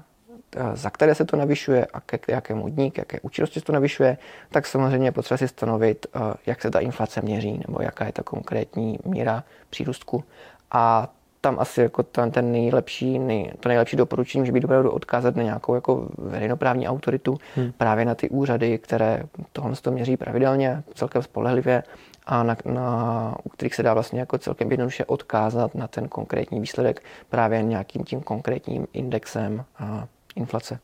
za 0.74 0.90
které 0.90 1.14
se 1.14 1.24
to 1.24 1.36
navyšuje 1.36 1.86
a 1.86 2.00
ke 2.00 2.18
jakému 2.28 2.68
dní, 2.68 2.90
k 2.90 2.98
jaké 2.98 3.20
účinnosti 3.20 3.60
se 3.60 3.66
to 3.66 3.72
navyšuje, 3.72 4.18
tak 4.50 4.66
samozřejmě 4.66 5.12
potřeba 5.12 5.38
si 5.38 5.48
stanovit, 5.48 6.06
jak 6.46 6.62
se 6.62 6.70
ta 6.70 6.80
inflace 6.80 7.22
měří 7.22 7.60
nebo 7.66 7.82
jaká 7.82 8.04
je 8.04 8.12
ta 8.12 8.22
konkrétní 8.22 8.98
míra 9.04 9.44
přírůstku. 9.70 10.24
A 10.70 11.08
tam 11.44 11.56
asi 11.60 11.80
jako 11.80 12.02
ten, 12.02 12.30
ten 12.30 12.52
nejlepší, 12.52 13.18
nej, 13.18 13.52
to 13.60 13.68
nejlepší 13.68 13.96
doporučení 13.96 14.40
může 14.40 14.52
být 14.52 14.64
opravdu 14.64 14.90
odkázat 14.90 15.36
na 15.36 15.42
nějakou 15.42 15.74
jako 15.74 16.08
veřejnoprávní 16.18 16.88
autoritu, 16.88 17.38
hmm. 17.56 17.72
právě 17.72 18.04
na 18.04 18.14
ty 18.14 18.28
úřady, 18.28 18.78
které 18.78 19.22
tohle 19.52 19.76
to 19.82 19.90
měří 19.90 20.16
pravidelně, 20.16 20.82
celkem 20.94 21.22
spolehlivě 21.22 21.82
a 22.26 22.42
na, 22.42 22.56
na, 22.64 23.36
u 23.44 23.48
kterých 23.48 23.74
se 23.74 23.82
dá 23.82 23.94
vlastně 23.94 24.20
jako 24.20 24.38
celkem 24.38 24.70
jednoduše 24.70 25.04
odkázat 25.04 25.74
na 25.74 25.88
ten 25.88 26.08
konkrétní 26.08 26.60
výsledek 26.60 27.02
právě 27.28 27.62
nějakým 27.62 28.04
tím 28.04 28.20
konkrétním 28.20 28.86
indexem 28.92 29.64
a 29.78 30.06
inflace. 30.36 30.78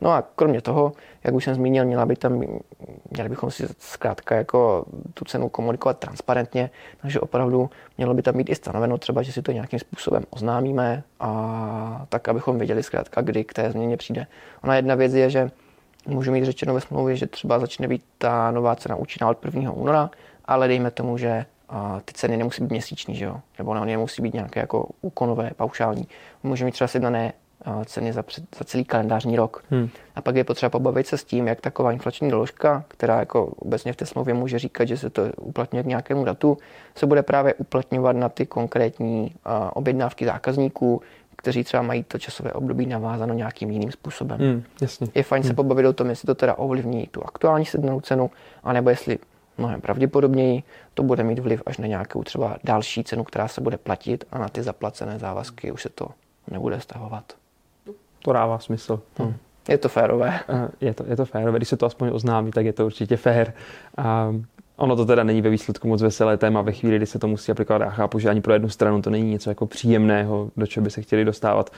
No 0.00 0.10
a 0.10 0.22
kromě 0.22 0.60
toho, 0.60 0.92
jak 1.24 1.34
už 1.34 1.44
jsem 1.44 1.54
zmínil, 1.54 1.84
měla 1.84 2.06
by 2.06 2.16
tam, 2.16 2.42
měli 3.10 3.28
bychom 3.28 3.50
si 3.50 3.66
zkrátka 3.78 4.34
jako 4.34 4.84
tu 5.14 5.24
cenu 5.24 5.48
komunikovat 5.48 5.98
transparentně, 5.98 6.70
takže 7.02 7.20
opravdu 7.20 7.70
mělo 7.98 8.14
by 8.14 8.22
tam 8.22 8.36
být 8.36 8.50
i 8.50 8.54
stanoveno 8.54 8.98
třeba, 8.98 9.22
že 9.22 9.32
si 9.32 9.42
to 9.42 9.52
nějakým 9.52 9.78
způsobem 9.78 10.24
oznámíme 10.30 11.02
a 11.20 12.06
tak, 12.08 12.28
abychom 12.28 12.58
věděli 12.58 12.82
zkrátka, 12.82 13.20
kdy 13.20 13.44
k 13.44 13.52
té 13.52 13.70
změně 13.70 13.96
přijde. 13.96 14.26
Ona 14.64 14.76
jedna 14.76 14.94
věc 14.94 15.14
je, 15.14 15.30
že 15.30 15.50
můžu 16.06 16.32
mít 16.32 16.44
řečeno 16.44 16.74
ve 16.74 16.80
smlouvě, 16.80 17.16
že 17.16 17.26
třeba 17.26 17.58
začne 17.58 17.88
být 17.88 18.04
ta 18.18 18.50
nová 18.50 18.76
cena 18.76 18.96
účinná 18.96 19.30
od 19.30 19.44
1. 19.44 19.72
února, 19.72 20.10
ale 20.44 20.68
dejme 20.68 20.90
tomu, 20.90 21.18
že 21.18 21.46
ty 22.04 22.12
ceny 22.12 22.36
nemusí 22.36 22.62
být 22.62 22.70
měsíční, 22.70 23.14
že 23.14 23.24
jo? 23.24 23.40
nebo 23.58 23.70
oni 23.70 23.92
nemusí 23.92 24.22
být 24.22 24.34
nějaké 24.34 24.60
jako 24.60 24.88
úkonové, 25.00 25.50
paušální. 25.56 26.08
Může 26.42 26.64
mít 26.64 26.72
třeba 26.72 26.88
sjednané 26.88 27.32
ceny 27.84 28.12
za, 28.12 28.22
před, 28.22 28.44
za 28.58 28.64
celý 28.64 28.84
kalendářní 28.84 29.36
rok. 29.36 29.64
Hmm. 29.70 29.88
A 30.16 30.20
pak 30.20 30.36
je 30.36 30.44
potřeba 30.44 30.70
pobavit 30.70 31.06
se 31.06 31.18
s 31.18 31.24
tím, 31.24 31.46
jak 31.46 31.60
taková 31.60 31.92
inflační 31.92 32.30
doložka, 32.30 32.84
která 32.88 33.20
jako 33.20 33.44
obecně 33.46 33.92
v 33.92 33.96
té 33.96 34.06
smlouvě 34.06 34.34
může 34.34 34.58
říkat, 34.58 34.84
že 34.84 34.96
se 34.96 35.10
to 35.10 35.22
uplatňuje 35.40 35.82
k 35.82 35.86
nějakému 35.86 36.24
datu, 36.24 36.58
se 36.94 37.06
bude 37.06 37.22
právě 37.22 37.54
uplatňovat 37.54 38.16
na 38.16 38.28
ty 38.28 38.46
konkrétní 38.46 39.34
objednávky 39.72 40.24
zákazníků, 40.24 41.02
kteří 41.36 41.64
třeba 41.64 41.82
mají 41.82 42.02
to 42.04 42.18
časové 42.18 42.52
období 42.52 42.86
navázáno 42.86 43.34
nějakým 43.34 43.70
jiným 43.70 43.92
způsobem. 43.92 44.38
Hmm, 44.38 44.62
jasně. 44.82 45.08
Je 45.14 45.22
fajn 45.22 45.42
hmm. 45.42 45.48
se 45.50 45.54
pobavit 45.54 45.86
o 45.86 45.92
tom, 45.92 46.10
jestli 46.10 46.26
to 46.26 46.34
teda 46.34 46.54
ovlivní 46.54 47.06
tu 47.06 47.24
aktuální 47.24 47.66
sedmou 47.66 48.00
cenu, 48.00 48.30
anebo 48.64 48.90
jestli 48.90 49.18
mnohem 49.58 49.80
pravděpodobněji 49.80 50.62
to 50.94 51.02
bude 51.02 51.22
mít 51.22 51.38
vliv 51.38 51.62
až 51.66 51.78
na 51.78 51.86
nějakou 51.86 52.22
třeba 52.22 52.56
další 52.64 53.04
cenu, 53.04 53.24
která 53.24 53.48
se 53.48 53.60
bude 53.60 53.78
platit 53.78 54.24
a 54.32 54.38
na 54.38 54.48
ty 54.48 54.62
zaplacené 54.62 55.18
závazky 55.18 55.72
už 55.72 55.82
se 55.82 55.88
to 55.88 56.08
nebude 56.50 56.80
stahovat 56.80 57.32
to 58.22 58.32
dává 58.32 58.58
smysl. 58.58 59.00
Hmm. 59.18 59.34
Je 59.68 59.78
to 59.78 59.88
férové. 59.88 60.40
Je 60.80 60.94
to, 60.94 61.04
je 61.08 61.16
to 61.16 61.24
férové, 61.24 61.58
když 61.58 61.68
se 61.68 61.76
to 61.76 61.86
aspoň 61.86 62.10
oznámí, 62.12 62.50
tak 62.50 62.66
je 62.66 62.72
to 62.72 62.86
určitě 62.86 63.16
fér. 63.16 63.52
A 63.96 64.34
ono 64.76 64.96
to 64.96 65.06
teda 65.06 65.24
není 65.24 65.42
ve 65.42 65.50
výsledku 65.50 65.88
moc 65.88 66.02
veselé 66.02 66.36
téma 66.36 66.62
ve 66.62 66.72
chvíli, 66.72 66.96
kdy 66.96 67.06
se 67.06 67.18
to 67.18 67.28
musí 67.28 67.52
aplikovat. 67.52 67.82
Já 67.82 67.90
chápu, 67.90 68.18
že 68.18 68.28
ani 68.28 68.40
pro 68.40 68.52
jednu 68.52 68.68
stranu 68.68 69.02
to 69.02 69.10
není 69.10 69.30
něco 69.30 69.50
jako 69.50 69.66
příjemného, 69.66 70.50
do 70.56 70.66
čeho 70.66 70.84
by 70.84 70.90
se 70.90 71.02
chtěli 71.02 71.24
dostávat. 71.24 71.70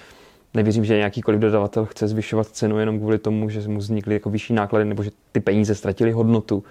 Nevěřím, 0.54 0.84
že 0.84 0.96
nějakýkoliv 0.96 1.40
dodavatel 1.40 1.84
chce 1.84 2.08
zvyšovat 2.08 2.46
cenu 2.46 2.78
jenom 2.78 2.98
kvůli 2.98 3.18
tomu, 3.18 3.48
že 3.48 3.68
mu 3.68 3.78
vznikly 3.78 4.14
jako 4.14 4.30
vyšší 4.30 4.52
náklady 4.52 4.84
nebo 4.84 5.02
že 5.02 5.10
ty 5.32 5.40
peníze 5.40 5.74
ztratily 5.74 6.12
hodnotu. 6.12 6.64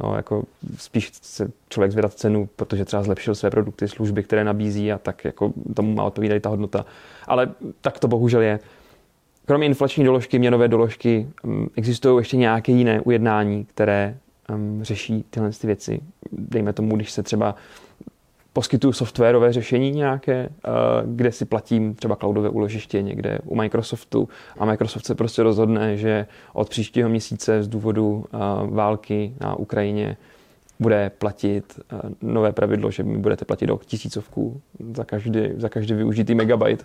No, 0.00 0.16
jako 0.16 0.42
spíš 0.78 1.10
se 1.22 1.50
člověk 1.68 1.92
zvědat 1.92 2.14
cenu, 2.14 2.48
protože 2.56 2.84
třeba 2.84 3.02
zlepšil 3.02 3.34
své 3.34 3.50
produkty, 3.50 3.88
služby, 3.88 4.22
které 4.22 4.44
nabízí 4.44 4.92
a 4.92 4.98
tak 4.98 5.24
jako 5.24 5.52
tomu 5.74 5.94
má 5.94 6.04
odpovídat 6.04 6.42
ta 6.42 6.48
hodnota. 6.48 6.86
Ale 7.26 7.48
tak 7.80 7.98
to 7.98 8.08
bohužel 8.08 8.40
je. 8.40 8.60
Kromě 9.46 9.66
inflační 9.66 10.04
doložky, 10.04 10.38
měnové 10.38 10.68
doložky, 10.68 11.28
mm, 11.42 11.66
existují 11.76 12.20
ještě 12.20 12.36
nějaké 12.36 12.72
jiné 12.72 13.00
ujednání, 13.00 13.64
které 13.64 14.16
um, 14.54 14.84
řeší 14.84 15.24
tyhle 15.30 15.50
ty 15.50 15.66
věci. 15.66 16.00
Dejme 16.32 16.72
tomu, 16.72 16.96
když 16.96 17.10
se 17.10 17.22
třeba 17.22 17.54
poskytuju 18.52 18.92
softwarové 18.92 19.52
řešení 19.52 19.90
nějaké, 19.90 20.48
uh, 20.48 21.14
kde 21.14 21.32
si 21.32 21.44
platím 21.44 21.94
třeba 21.94 22.16
cloudové 22.16 22.48
úložiště 22.48 23.02
někde 23.02 23.38
u 23.44 23.56
Microsoftu 23.56 24.28
a 24.58 24.64
Microsoft 24.64 25.06
se 25.06 25.14
prostě 25.14 25.42
rozhodne, 25.42 25.96
že 25.96 26.26
od 26.52 26.68
příštího 26.68 27.08
měsíce 27.08 27.62
z 27.62 27.68
důvodu 27.68 28.24
uh, 28.32 28.74
války 28.74 29.34
na 29.40 29.56
Ukrajině 29.56 30.16
bude 30.80 31.10
platit 31.18 31.80
uh, 31.92 32.00
nové 32.22 32.52
pravidlo, 32.52 32.90
že 32.90 33.02
mi 33.02 33.18
budete 33.18 33.44
platit 33.44 33.66
do 33.66 33.80
tisícovku 33.86 34.60
za 34.94 35.04
každý, 35.04 35.40
za 35.56 35.68
každý 35.68 35.94
využitý 35.94 36.34
megabyte. 36.34 36.84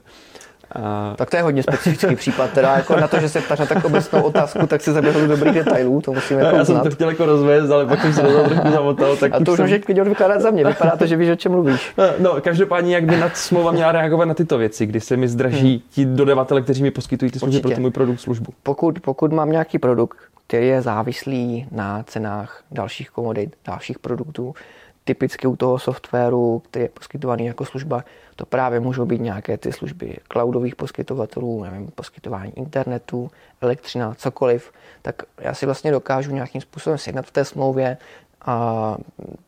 A... 0.76 1.14
Tak 1.18 1.30
to 1.30 1.38
je 1.38 1.44
hodně 1.44 1.64
specifický 1.64 2.16
případ, 2.16 2.52
teda 2.52 2.76
jako 2.76 2.96
na 2.96 3.08
to, 3.08 3.20
že 3.20 3.30
se 3.30 3.42
ptáš 3.42 3.60
na 3.60 3.66
tak 3.66 3.86
obecnou 3.86 4.22
otázku, 4.22 4.68
tak 4.68 4.82
si 4.82 4.92
zaběhl 4.92 5.22
do 5.22 5.28
dobrých 5.28 5.54
detailů, 5.54 6.02
to 6.02 6.14
musíme 6.14 6.42
jako 6.42 6.56
Já 6.56 6.66
jsem 6.66 6.80
to 6.80 6.92
chtěl 6.92 7.10
jako 7.10 7.26
rozvést, 7.26 7.70
ale 7.70 7.86
pak 7.86 8.02
jsem 8.02 8.14
se 8.14 8.22
do 8.22 8.44
trochu 8.44 8.72
zamotal. 8.72 9.16
Tak 9.16 9.34
a 9.34 9.40
to 9.40 9.52
už 9.52 9.56
jsem... 9.56 9.66
můžeš 9.66 9.84
klidně 9.84 10.04
vykládat 10.04 10.42
za 10.42 10.52
mě, 10.52 10.66
vypadá 10.66 10.96
to, 10.96 11.06
že 11.06 11.16
víš, 11.16 11.30
o 11.30 11.36
čem 11.36 11.52
mluvíš. 11.52 11.92
No, 11.98 12.06
no 12.20 12.42
každopádně, 12.42 12.96
jak 12.96 13.06
by 13.06 13.18
nad 13.18 13.38
smlouva 13.38 13.72
měla 13.72 13.92
reagovat 13.92 14.26
na 14.26 14.34
tyto 14.34 14.58
věci, 14.58 14.86
kdy 14.86 15.00
se 15.00 15.18
mi 15.18 15.28
zdraží 15.28 15.72
hmm. 15.72 15.80
ti 15.90 16.06
dodavatele, 16.06 16.62
kteří 16.62 16.84
mi 16.84 16.92
poskytují 16.92 17.32
ty 17.32 17.40
služby 17.40 17.62
pro 17.62 17.72
ten 17.72 17.82
můj 17.82 17.92
produkt, 17.92 18.20
službu. 18.20 18.54
Pokud, 18.64 19.00
pokud 19.00 19.34
mám 19.34 19.52
nějaký 19.52 19.80
produkt, 19.80 20.18
který 20.48 20.68
je 20.68 20.82
závislý 20.82 21.68
na 21.72 22.04
cenách 22.04 22.64
dalších 22.72 23.10
komodit, 23.10 23.56
dalších 23.66 24.00
produktů, 24.00 24.54
typicky 25.04 25.48
u 25.48 25.56
toho 25.56 25.80
softwaru, 25.80 26.60
který 26.60 26.86
je 26.86 26.90
poskytovaný 26.90 27.46
jako 27.46 27.66
služba, 27.66 28.04
to 28.36 28.46
právě 28.46 28.80
můžou 28.80 29.06
být 29.06 29.22
nějaké 29.22 29.58
ty 29.58 29.72
služby 29.72 30.18
cloudových 30.32 30.76
poskytovatelů, 30.76 31.64
nevím, 31.64 31.88
poskytování 31.96 32.52
internetu, 32.56 33.32
elektřina, 33.62 34.14
cokoliv, 34.14 34.72
tak 35.02 35.24
já 35.40 35.54
si 35.54 35.66
vlastně 35.66 35.92
dokážu 35.92 36.32
nějakým 36.32 36.62
způsobem 36.62 36.98
sjednat 36.98 37.26
v 37.26 37.32
té 37.32 37.46
smlouvě 37.46 37.98
a 38.46 38.98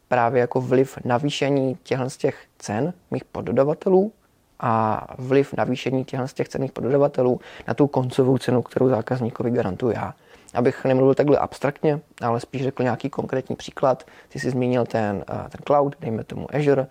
právě 0.07 0.41
jako 0.41 0.62
vliv 0.62 0.98
navýšení 1.05 1.77
těchto 1.83 2.10
z 2.10 2.17
těch 2.17 2.45
cen 2.60 2.93
mých 3.12 3.25
poddodavatelů 3.25 4.12
a 4.60 5.07
vliv 5.17 5.53
navýšení 5.53 6.05
těchto 6.05 6.27
z 6.27 6.33
těch 6.33 6.50
cených 6.50 6.72
poddodavatelů 6.72 7.39
na 7.67 7.74
tu 7.74 7.88
koncovou 7.88 8.38
cenu, 8.38 8.62
kterou 8.62 8.89
zákazníkovi 8.89 9.51
garantuju 9.51 9.91
já 9.91 10.13
abych 10.53 10.86
nemluvil 10.86 11.15
takhle 11.15 11.38
abstraktně, 11.38 12.00
ale 12.22 12.39
spíš 12.39 12.63
řekl 12.63 12.83
nějaký 12.83 13.10
konkrétní 13.10 13.55
příklad. 13.55 14.03
Ty 14.29 14.39
jsi 14.39 14.50
zmínil 14.50 14.86
ten, 14.86 15.25
eh, 15.29 15.33
ten 15.33 15.62
cloud, 15.65 15.95
dejme 16.00 16.24
tomu 16.24 16.55
Azure, 16.55 16.88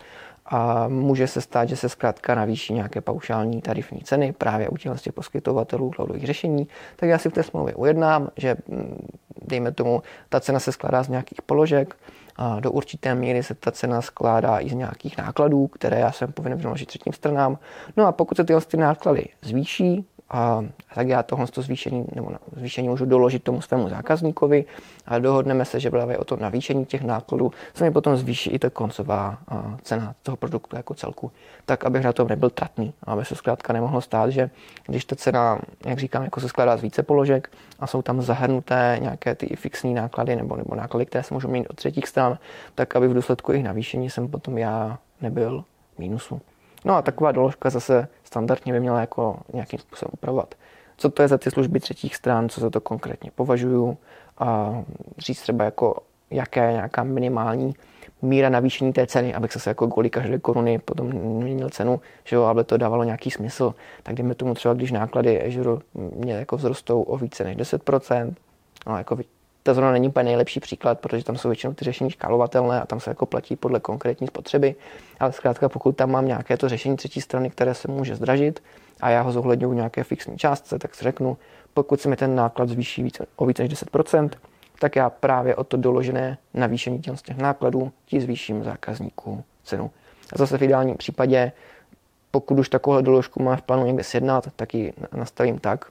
a 0.46 0.88
může 0.88 1.26
se 1.26 1.40
stát, 1.40 1.68
že 1.68 1.76
se 1.76 1.88
zkrátka 1.88 2.34
navýší 2.34 2.74
nějaké 2.74 3.00
paušální 3.00 3.62
tarifní 3.62 4.00
ceny 4.00 4.32
právě 4.32 4.68
u 4.68 4.76
těch 4.76 5.12
poskytovatelů 5.12 5.90
cloudových 5.90 6.26
řešení, 6.26 6.68
tak 6.96 7.08
já 7.08 7.18
si 7.18 7.30
v 7.30 7.32
té 7.32 7.42
smlouvě 7.42 7.74
ujednám, 7.74 8.28
že 8.36 8.56
mm, 8.68 9.06
dejme 9.42 9.72
tomu, 9.72 10.02
ta 10.28 10.40
cena 10.40 10.60
se 10.60 10.72
skládá 10.72 11.02
z 11.02 11.08
nějakých 11.08 11.42
položek, 11.42 11.96
a 12.36 12.60
do 12.60 12.70
určité 12.70 13.14
míry 13.14 13.42
se 13.42 13.54
ta 13.54 13.70
cena 13.70 14.02
skládá 14.02 14.60
i 14.60 14.68
z 14.68 14.72
nějakých 14.72 15.18
nákladů, 15.18 15.66
které 15.66 16.00
já 16.00 16.12
jsem 16.12 16.32
povinen 16.32 16.58
vynaložit 16.58 16.88
třetím 16.88 17.12
stranám. 17.12 17.58
No 17.96 18.06
a 18.06 18.12
pokud 18.12 18.36
se 18.36 18.44
tyhle 18.44 18.60
ty 18.60 18.76
náklady 18.76 19.28
zvýší, 19.42 20.04
a 20.32 20.64
tak 20.94 21.08
já 21.08 21.22
tohle 21.22 21.46
to 21.46 21.62
zvýšení, 21.62 22.06
nebo 22.14 22.30
zvýšení 22.56 22.88
můžu 22.88 23.04
doložit 23.04 23.42
tomu 23.42 23.60
svému 23.60 23.88
zákazníkovi 23.88 24.64
a 25.06 25.18
dohodneme 25.18 25.64
se, 25.64 25.80
že 25.80 25.90
právě 25.90 26.18
o 26.18 26.24
to 26.24 26.36
navýšení 26.36 26.84
těch 26.84 27.02
nákladů 27.02 27.52
se 27.74 27.84
mi 27.84 27.90
potom 27.90 28.16
zvýší 28.16 28.50
i 28.50 28.58
ta 28.58 28.70
koncová 28.70 29.38
cena 29.82 30.14
toho 30.22 30.36
produktu 30.36 30.76
jako 30.76 30.94
celku, 30.94 31.32
tak 31.66 31.84
abych 31.84 32.04
na 32.04 32.12
tom 32.12 32.28
nebyl 32.28 32.50
tratný, 32.50 32.92
aby 33.04 33.24
se 33.24 33.34
zkrátka 33.34 33.72
nemohlo 33.72 34.00
stát, 34.00 34.30
že 34.30 34.50
když 34.86 35.04
ta 35.04 35.16
cena, 35.16 35.58
jak 35.86 35.98
říkám, 35.98 36.24
jako 36.24 36.40
se 36.40 36.48
skládá 36.48 36.76
z 36.76 36.82
více 36.82 37.02
položek 37.02 37.50
a 37.80 37.86
jsou 37.86 38.02
tam 38.02 38.22
zahrnuté 38.22 38.98
nějaké 39.00 39.34
ty 39.34 39.56
fixní 39.56 39.94
náklady 39.94 40.36
nebo, 40.36 40.56
nebo 40.56 40.74
náklady, 40.74 41.06
které 41.06 41.22
se 41.22 41.34
můžou 41.34 41.48
mít 41.48 41.66
od 41.70 41.76
třetích 41.76 42.08
stran, 42.08 42.38
tak 42.74 42.96
aby 42.96 43.08
v 43.08 43.14
důsledku 43.14 43.52
jejich 43.52 43.64
navýšení 43.64 44.10
jsem 44.10 44.28
potom 44.28 44.58
já 44.58 44.98
nebyl 45.20 45.64
mínusu. 45.98 46.40
No 46.84 46.94
a 46.94 47.02
taková 47.02 47.32
doložka 47.32 47.70
zase 47.70 48.08
standardně 48.32 48.72
by 48.72 48.80
měla 48.80 49.00
jako 49.00 49.36
nějakým 49.52 49.78
způsobem 49.78 50.10
upravovat. 50.12 50.54
Co 50.96 51.10
to 51.10 51.22
je 51.22 51.28
za 51.28 51.38
ty 51.38 51.50
služby 51.50 51.80
třetích 51.80 52.16
stran, 52.16 52.48
co 52.48 52.60
za 52.60 52.70
to 52.70 52.80
konkrétně 52.80 53.30
považuju 53.34 53.96
a 54.38 54.82
říct 55.18 55.40
třeba 55.40 55.64
jako 55.64 55.96
jaké 56.30 56.66
je 56.66 56.72
nějaká 56.72 57.02
minimální 57.02 57.74
míra 58.22 58.48
navýšení 58.48 58.92
té 58.92 59.06
ceny, 59.06 59.34
abych 59.34 59.52
se 59.52 59.70
jako 59.70 59.88
kvůli 59.88 60.10
každé 60.10 60.38
koruny 60.38 60.78
potom 60.78 61.06
měnil 61.12 61.70
cenu, 61.70 62.00
že 62.24 62.36
jo, 62.36 62.42
aby 62.42 62.64
to 62.64 62.76
dávalo 62.76 63.04
nějaký 63.04 63.30
smysl. 63.30 63.74
Tak 64.02 64.14
dejme 64.14 64.34
tomu 64.34 64.54
třeba, 64.54 64.74
když 64.74 64.92
náklady 64.92 65.46
Azure 65.46 65.82
mě 65.94 66.34
jako 66.34 66.56
vzrostou 66.56 67.02
o 67.02 67.16
více 67.16 67.44
než 67.44 67.56
10%, 67.56 68.34
no 68.86 68.98
jako 68.98 69.16
to 69.62 69.74
zrovna 69.74 69.92
není 69.92 70.08
úplně 70.08 70.24
nejlepší 70.24 70.60
příklad, 70.60 71.00
protože 71.00 71.24
tam 71.24 71.36
jsou 71.36 71.48
většinou 71.48 71.74
ty 71.74 71.84
řešení 71.84 72.10
škálovatelné 72.10 72.80
a 72.80 72.86
tam 72.86 73.00
se 73.00 73.10
jako 73.10 73.26
platí 73.26 73.56
podle 73.56 73.80
konkrétní 73.80 74.26
spotřeby. 74.26 74.74
Ale 75.20 75.32
zkrátka, 75.32 75.68
pokud 75.68 75.96
tam 75.96 76.10
mám 76.10 76.26
nějaké 76.26 76.56
to 76.56 76.68
řešení 76.68 76.96
třetí 76.96 77.20
strany, 77.20 77.50
které 77.50 77.74
se 77.74 77.88
může 77.88 78.16
zdražit 78.16 78.62
a 79.00 79.10
já 79.10 79.22
ho 79.22 79.32
zohledňuji 79.32 79.72
v 79.72 79.76
nějaké 79.76 80.04
fixní 80.04 80.38
částce, 80.38 80.78
tak 80.78 80.94
si 80.94 81.04
řeknu, 81.04 81.36
pokud 81.74 82.00
se 82.00 82.08
mi 82.08 82.16
ten 82.16 82.34
náklad 82.34 82.68
zvýší 82.68 83.02
více, 83.02 83.26
o 83.36 83.46
více 83.46 83.62
než 83.62 83.72
10%, 83.72 84.30
tak 84.78 84.96
já 84.96 85.10
právě 85.10 85.56
o 85.56 85.64
to 85.64 85.76
doložené 85.76 86.38
navýšení 86.54 86.98
těch, 86.98 87.22
těch 87.22 87.36
nákladů 87.36 87.92
ti 88.06 88.20
zvýším 88.20 88.64
zákazníků 88.64 89.44
cenu. 89.64 89.90
A 90.32 90.38
zase 90.38 90.58
v 90.58 90.62
ideálním 90.62 90.96
případě, 90.96 91.52
pokud 92.30 92.58
už 92.58 92.68
takovou 92.68 93.00
doložku 93.00 93.42
mám 93.42 93.56
v 93.56 93.62
plánu 93.62 93.86
někde 93.86 94.04
sjednat, 94.04 94.48
tak 94.56 94.74
ji 94.74 94.92
nastavím 95.12 95.58
tak, 95.58 95.84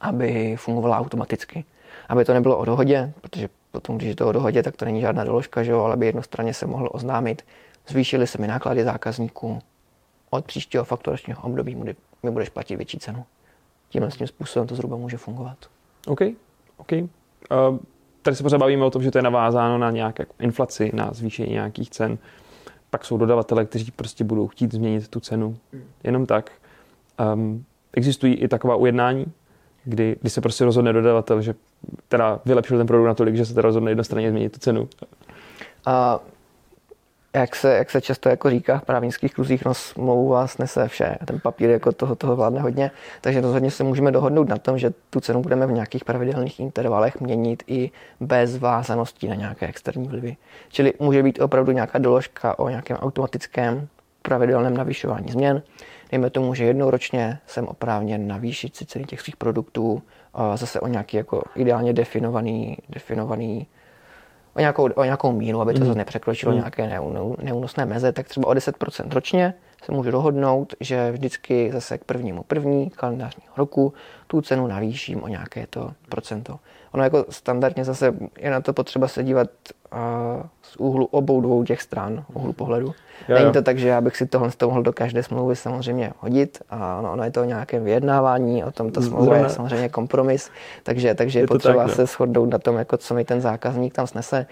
aby 0.00 0.56
fungovala 0.56 0.98
automaticky. 0.98 1.64
Aby 2.10 2.24
to 2.24 2.34
nebylo 2.34 2.58
o 2.58 2.64
dohodě, 2.64 3.12
protože 3.20 3.48
potom, 3.70 3.96
když 3.96 4.08
je 4.08 4.16
to 4.16 4.28
o 4.28 4.32
dohodě, 4.32 4.62
tak 4.62 4.76
to 4.76 4.84
není 4.84 5.00
žádná 5.00 5.24
doložka, 5.24 5.62
že 5.62 5.70
jo, 5.70 5.80
ale 5.80 5.96
by 5.96 6.06
jednostranně 6.06 6.54
se 6.54 6.66
mohl 6.66 6.88
oznámit, 6.92 7.44
zvýšily 7.88 8.26
se 8.26 8.38
mi 8.38 8.46
náklady 8.46 8.84
zákazníků, 8.84 9.58
od 10.30 10.44
příštího 10.44 10.84
fakturačního 10.84 11.42
období 11.42 11.74
mi 12.22 12.30
budeš 12.30 12.48
platit 12.48 12.76
větší 12.76 12.98
cenu. 12.98 13.24
Tímhle 13.88 14.10
tím 14.10 14.26
způsobem 14.26 14.68
to 14.68 14.74
zhruba 14.74 14.96
může 14.96 15.16
fungovat. 15.16 15.58
OK. 16.06 16.20
OK. 16.76 16.92
Uh, 16.92 17.08
tady 18.22 18.36
se 18.36 18.42
pořád 18.42 18.58
bavíme 18.58 18.84
o 18.84 18.90
tom, 18.90 19.02
že 19.02 19.10
to 19.10 19.18
je 19.18 19.22
navázáno 19.22 19.78
na 19.78 19.90
nějaké 19.90 20.26
inflaci, 20.38 20.90
na 20.94 21.10
zvýšení 21.12 21.52
nějakých 21.52 21.90
cen. 21.90 22.18
Pak 22.90 23.04
jsou 23.04 23.16
dodavatele, 23.16 23.64
kteří 23.64 23.90
prostě 23.90 24.24
budou 24.24 24.48
chtít 24.48 24.72
změnit 24.72 25.08
tu 25.08 25.20
cenu. 25.20 25.56
Jenom 26.04 26.26
tak. 26.26 26.50
Um, 27.34 27.64
existují 27.92 28.34
i 28.34 28.48
taková 28.48 28.76
ujednání, 28.76 29.26
kdy, 29.84 30.16
kdy 30.20 30.30
se 30.30 30.40
prostě 30.40 30.64
rozhodne 30.64 30.92
dodavatel, 30.92 31.42
že 31.42 31.54
teda 32.08 32.40
vylepšil 32.44 32.78
ten 32.78 32.86
produkt 32.86 33.06
natolik, 33.06 33.36
že 33.36 33.46
se 33.46 33.54
teda 33.54 33.66
rozhodne 33.66 33.90
jednostranně 33.90 34.30
změnit 34.30 34.52
tu 34.52 34.58
cenu. 34.58 34.88
A 35.86 36.20
jak 37.34 37.56
se, 37.56 37.76
jak 37.76 37.90
se 37.90 38.00
často 38.00 38.28
jako 38.28 38.50
říká 38.50 38.78
v 38.78 38.84
právnických 38.84 39.34
kruzích, 39.34 39.64
no 39.64 39.74
smlouvu 39.74 40.28
vás 40.28 40.58
nese 40.58 40.88
vše. 40.88 41.18
Ten 41.24 41.40
papír 41.40 41.70
jako 41.70 41.92
toho, 41.92 42.14
toho 42.14 42.36
vládne 42.36 42.60
hodně, 42.60 42.90
takže 43.20 43.40
rozhodně 43.40 43.70
se 43.70 43.84
můžeme 43.84 44.12
dohodnout 44.12 44.48
na 44.48 44.56
tom, 44.56 44.78
že 44.78 44.92
tu 45.10 45.20
cenu 45.20 45.42
budeme 45.42 45.66
v 45.66 45.72
nějakých 45.72 46.04
pravidelných 46.04 46.60
intervalech 46.60 47.20
měnit 47.20 47.62
i 47.66 47.90
bez 48.20 48.58
vázaností 48.58 49.28
na 49.28 49.34
nějaké 49.34 49.66
externí 49.66 50.08
vlivy. 50.08 50.36
Čili 50.68 50.92
může 50.98 51.22
být 51.22 51.40
opravdu 51.40 51.72
nějaká 51.72 51.98
doložka 51.98 52.58
o 52.58 52.68
nějakém 52.68 52.96
automatickém 52.96 53.88
pravidelném 54.22 54.76
navyšování 54.76 55.32
změn. 55.32 55.62
Dejme 56.10 56.30
tomu, 56.30 56.54
že 56.54 56.64
jednou 56.64 56.90
ročně 56.90 57.38
jsem 57.46 57.68
oprávněn 57.68 58.28
navýšit 58.28 58.76
si 58.76 58.86
ceny 58.86 59.04
těch 59.04 59.20
svých 59.20 59.36
produktů, 59.36 60.02
zase 60.54 60.80
o 60.80 60.86
nějaký 60.86 61.16
jako 61.16 61.42
ideálně 61.54 61.92
definovaný, 61.92 62.78
definovaný 62.88 63.66
o 64.54 64.60
nějakou, 64.60 64.88
o 64.94 65.04
nějakou 65.04 65.32
míru, 65.32 65.60
aby 65.60 65.74
to 65.74 65.84
mm. 65.84 65.94
nepřekročilo 65.94 66.52
mm. 66.52 66.58
nějaké 66.58 67.00
neúnosné 67.42 67.86
meze, 67.86 68.12
tak 68.12 68.28
třeba 68.28 68.46
o 68.48 68.52
10% 68.52 69.12
ročně 69.12 69.54
se 69.84 69.92
můžu 69.92 70.10
dohodnout, 70.10 70.74
že 70.80 71.12
vždycky 71.12 71.70
zase 71.72 71.98
k 71.98 72.04
prvnímu 72.04 72.42
první 72.42 72.90
kalendářního 72.90 73.52
roku 73.56 73.92
tu 74.26 74.40
cenu 74.40 74.66
navýším 74.66 75.22
o 75.22 75.28
nějaké 75.28 75.66
to 75.66 75.92
procento. 76.08 76.58
Ono 76.92 77.04
jako 77.04 77.24
standardně 77.30 77.84
zase 77.84 78.14
je 78.38 78.50
na 78.50 78.60
to 78.60 78.72
potřeba 78.72 79.08
se 79.08 79.24
dívat 79.24 79.48
z 80.62 80.76
úhlu 80.76 81.04
obou 81.04 81.40
dvou 81.40 81.64
těch 81.64 81.82
stran, 81.82 82.24
úhlu 82.34 82.52
pohledu. 82.52 82.94
Jo, 83.28 83.38
Není 83.38 83.52
to 83.52 83.62
tak, 83.62 83.78
že 83.78 83.88
já 83.88 84.00
bych 84.00 84.16
si 84.16 84.26
tohle 84.26 84.50
mohl 84.64 84.82
do 84.82 84.92
každé 84.92 85.22
smlouvy 85.22 85.56
samozřejmě 85.56 86.12
hodit 86.18 86.62
a 86.70 86.98
ono, 86.98 87.12
ono 87.12 87.24
je 87.24 87.30
to 87.30 87.40
o 87.40 87.44
nějakém 87.44 87.84
vyjednávání, 87.84 88.64
o 88.64 88.70
tom 88.70 88.90
ta 88.90 89.00
smlouva 89.00 89.36
je 89.36 89.48
samozřejmě 89.48 89.88
kompromis, 89.88 90.50
takže, 90.82 91.14
takže 91.14 91.38
je, 91.38 91.42
je 91.42 91.46
potřeba 91.46 91.84
tak, 91.84 91.94
se 91.94 92.06
shodnout 92.06 92.50
na 92.50 92.58
tom, 92.58 92.76
jako 92.76 92.96
co 92.96 93.14
mi 93.14 93.24
ten 93.24 93.40
zákazník 93.40 93.94
tam 93.94 94.06
snese 94.06 94.46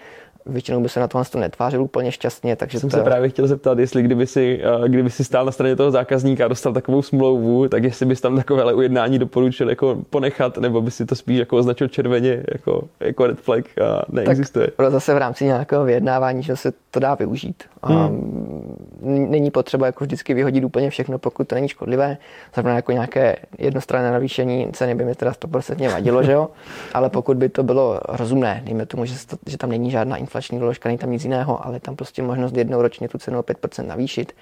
většinou 0.45 0.81
by 0.81 0.89
se 0.89 0.99
na 0.99 1.07
tohle 1.07 1.25
to 1.25 1.39
netvářil 1.39 1.83
úplně 1.83 2.11
šťastně. 2.11 2.55
Takže 2.55 2.79
Jsem 2.79 2.89
to... 2.89 2.97
se 2.97 3.03
právě 3.03 3.29
chtěl 3.29 3.47
zeptat, 3.47 3.79
jestli 3.79 4.03
kdyby 4.03 4.27
si, 4.27 4.61
eh, 4.85 4.89
kdyby 4.89 5.09
si 5.09 5.23
stál 5.23 5.45
na 5.45 5.51
straně 5.51 5.75
toho 5.75 5.91
zákazníka 5.91 6.45
a 6.45 6.47
dostal 6.47 6.73
takovou 6.73 7.01
smlouvu, 7.01 7.67
tak 7.67 7.83
jestli 7.83 8.05
bys 8.05 8.21
tam 8.21 8.35
takovéhle 8.35 8.73
ujednání 8.73 9.19
doporučil 9.19 9.69
jako 9.69 9.97
ponechat, 10.09 10.57
nebo 10.57 10.81
by 10.81 10.91
si 10.91 11.05
to 11.05 11.15
spíš 11.15 11.39
jako 11.39 11.57
označil 11.57 11.87
červeně, 11.87 12.43
jako, 12.53 12.83
jako 12.99 13.27
red 13.27 13.39
flag 13.39 13.65
a 13.81 14.01
neexistuje. 14.09 14.67
Tak 14.77 14.91
zase 14.91 15.13
v 15.13 15.17
rámci 15.17 15.45
nějakého 15.45 15.85
vyjednávání, 15.85 16.43
že 16.43 16.55
se 16.55 16.71
to 16.91 16.99
dá 16.99 17.15
využít. 17.15 17.63
Hmm. 17.83 18.77
Není 19.01 19.51
potřeba 19.51 19.85
jako 19.85 20.03
vždycky 20.03 20.33
vyhodit 20.33 20.63
úplně 20.63 20.89
všechno, 20.89 21.19
pokud 21.19 21.47
to 21.47 21.55
není 21.55 21.67
škodlivé. 21.67 22.17
Zrovna 22.53 22.75
jako 22.75 22.91
nějaké 22.91 23.35
jednostranné 23.57 24.11
navýšení 24.11 24.67
ceny 24.73 24.95
by 24.95 25.05
mi 25.05 25.15
teda 25.15 25.31
100% 25.31 25.91
vadilo, 25.91 26.23
že 26.23 26.31
jo? 26.31 26.49
Ale 26.93 27.09
pokud 27.09 27.37
by 27.37 27.49
to 27.49 27.63
bylo 27.63 27.99
rozumné, 28.09 28.61
dejme 28.65 28.85
tomu, 28.85 29.05
že, 29.05 29.13
to, 29.27 29.37
že 29.45 29.57
tam 29.57 29.69
není 29.69 29.91
žádná 29.91 30.17
inflační 30.29 30.59
doložka, 30.59 30.89
není 30.89 30.97
tam 30.97 31.11
nic 31.11 31.23
jiného, 31.23 31.65
ale 31.65 31.79
tam 31.79 31.95
prostě 31.95 32.23
možnost 32.23 32.57
jednou 32.57 32.81
ročně 32.81 33.09
tu 33.09 33.17
cenu 33.17 33.39
o 33.39 33.41
5% 33.41 33.85
navýšit, 33.85 34.35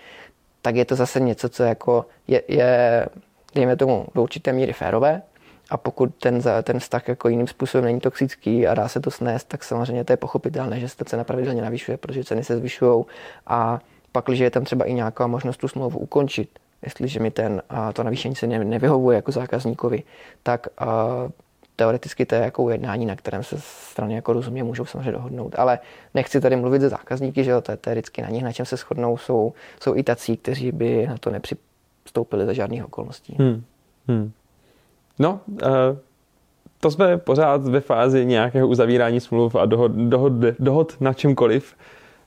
tak 0.61 0.75
je 0.75 0.85
to 0.85 0.95
zase 0.95 1.19
něco, 1.19 1.49
co 1.49 1.63
jako 1.63 2.05
je, 2.27 2.41
je 2.47 3.05
dejme 3.55 3.75
tomu, 3.75 4.05
do 4.15 4.23
určité 4.23 4.53
míry 4.53 4.73
férové, 4.73 5.21
a 5.69 5.77
pokud 5.77 6.15
ten, 6.15 6.41
ten 6.63 6.79
vztah 6.79 7.07
jako 7.07 7.29
jiným 7.29 7.47
způsobem 7.47 7.85
není 7.85 7.99
toxický 7.99 8.67
a 8.67 8.73
dá 8.73 8.87
se 8.87 8.99
to 8.99 9.11
snést, 9.11 9.47
tak 9.47 9.63
samozřejmě 9.63 10.03
to 10.03 10.13
je 10.13 10.17
pochopitelné, 10.17 10.79
že 10.79 10.89
se 10.89 10.97
ta 10.97 11.05
cena 11.05 11.23
pravidelně 11.23 11.61
navyšuje, 11.61 11.97
protože 11.97 12.23
ceny 12.23 12.43
se 12.43 12.57
zvyšují. 12.57 13.05
A 13.47 13.79
pak, 14.11 14.25
když 14.25 14.39
je 14.39 14.49
tam 14.49 14.63
třeba 14.63 14.85
i 14.85 14.93
nějaká 14.93 15.27
možnost 15.27 15.57
tu 15.57 15.67
smlouvu 15.67 15.99
ukončit, 15.99 16.59
jestliže 16.81 17.19
mi 17.19 17.31
ten, 17.31 17.61
to 17.93 18.03
navýšení 18.03 18.35
se 18.35 18.47
nevyhovuje 18.47 19.15
jako 19.15 19.31
zákazníkovi, 19.31 20.03
tak 20.43 20.67
teoreticky 21.77 22.25
to 22.25 22.35
je 22.35 22.41
jako 22.41 22.63
ujednání, 22.63 23.05
na 23.05 23.15
kterém 23.15 23.43
se 23.43 23.55
strany 23.59 24.15
jako 24.15 24.33
rozumně 24.33 24.63
můžou 24.63 24.85
samozřejmě 24.85 25.11
dohodnout. 25.11 25.55
Ale 25.57 25.79
nechci 26.13 26.41
tady 26.41 26.55
mluvit 26.55 26.81
ze 26.81 26.89
zákazníky, 26.89 27.43
že 27.43 27.61
to 27.61 27.71
je, 27.71 27.77
to 27.77 27.89
je 27.89 27.93
vždycky 27.95 28.21
na 28.21 28.29
nich, 28.29 28.43
na 28.43 28.51
čem 28.51 28.65
se 28.65 28.75
shodnou, 28.75 29.17
jsou, 29.17 29.53
jsou 29.81 29.95
i 29.95 30.03
tací, 30.03 30.37
kteří 30.37 30.71
by 30.71 31.07
na 31.07 31.17
to 31.17 31.29
nepřistoupili 31.29 32.45
za 32.45 32.53
žádných 32.53 32.85
okolností. 32.85 33.35
Hmm. 33.39 33.63
Hmm. 34.07 34.31
No, 35.19 35.39
uh, 35.47 35.59
to 36.79 36.91
jsme 36.91 37.17
pořád 37.17 37.61
ve 37.61 37.79
fázi 37.79 38.25
nějakého 38.25 38.67
uzavírání 38.67 39.19
smluv 39.19 39.55
a 39.55 39.65
dohod, 39.65 39.91
dohod, 39.91 40.33
dohod 40.59 41.01
na 41.01 41.13
čemkoliv. 41.13 41.75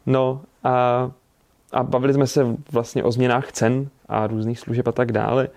No 0.06 0.40
a, 0.64 1.10
a 1.72 1.82
bavili 1.82 2.14
jsme 2.14 2.26
se 2.26 2.46
vlastně 2.72 3.04
o 3.04 3.12
změnách 3.12 3.52
cen 3.52 3.88
a 4.08 4.26
různých 4.26 4.60
služeb 4.60 4.88
a 4.88 4.92
tak 4.92 5.12
dále. 5.12 5.48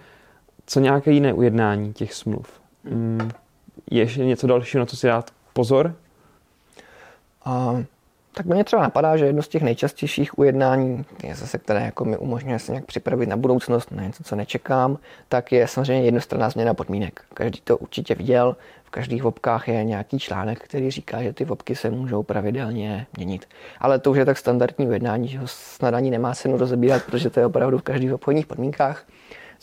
Co 0.65 0.79
nějaké 0.79 1.11
jiné 1.11 1.33
ujednání 1.33 1.93
těch 1.93 2.13
smluv? 2.13 2.61
Hmm. 2.85 3.31
Je 3.91 3.99
ještě 4.01 4.25
něco 4.25 4.47
dalšího, 4.47 4.79
na 4.79 4.85
co 4.85 4.97
si 4.97 5.07
dát 5.07 5.31
pozor? 5.53 5.95
Uh, 7.47 7.83
tak 8.35 8.45
mě 8.45 8.63
třeba 8.63 8.81
napadá, 8.81 9.17
že 9.17 9.25
jedno 9.25 9.41
z 9.41 9.47
těch 9.47 9.61
nejčastějších 9.61 10.39
ujednání, 10.39 11.05
je 11.23 11.35
zase, 11.35 11.57
které 11.57 11.85
jako 11.85 12.05
mi 12.05 12.17
umožňuje 12.17 12.59
se 12.59 12.71
nějak 12.71 12.85
připravit 12.85 13.29
na 13.29 13.37
budoucnost, 13.37 13.91
na 13.91 14.03
něco, 14.03 14.23
co 14.23 14.35
nečekám, 14.35 14.97
tak 15.29 15.51
je 15.51 15.67
samozřejmě 15.67 16.05
jednostranná 16.05 16.49
změna 16.49 16.73
podmínek. 16.73 17.21
Každý 17.33 17.61
to 17.63 17.77
určitě 17.77 18.15
viděl, 18.15 18.55
v 18.83 18.89
každých 18.89 19.23
vopkách 19.23 19.67
je 19.67 19.83
nějaký 19.83 20.19
článek, 20.19 20.59
který 20.59 20.91
říká, 20.91 21.23
že 21.23 21.33
ty 21.33 21.45
vopky 21.45 21.75
se 21.75 21.89
můžou 21.89 22.23
pravidelně 22.23 23.07
měnit. 23.17 23.47
Ale 23.79 23.99
to 23.99 24.11
už 24.11 24.17
je 24.17 24.25
tak 24.25 24.37
standardní 24.37 24.87
ujednání, 24.87 25.27
že 25.27 25.39
ho 25.39 25.47
snad 25.47 25.93
ani 25.93 26.11
nemá 26.11 26.33
cenu 26.35 26.57
rozebírat, 26.57 27.03
protože 27.03 27.29
to 27.29 27.39
je 27.39 27.45
opravdu 27.45 27.77
v 27.77 27.81
každých 27.81 28.13
obchodních 28.13 28.47
podmínkách. 28.47 29.05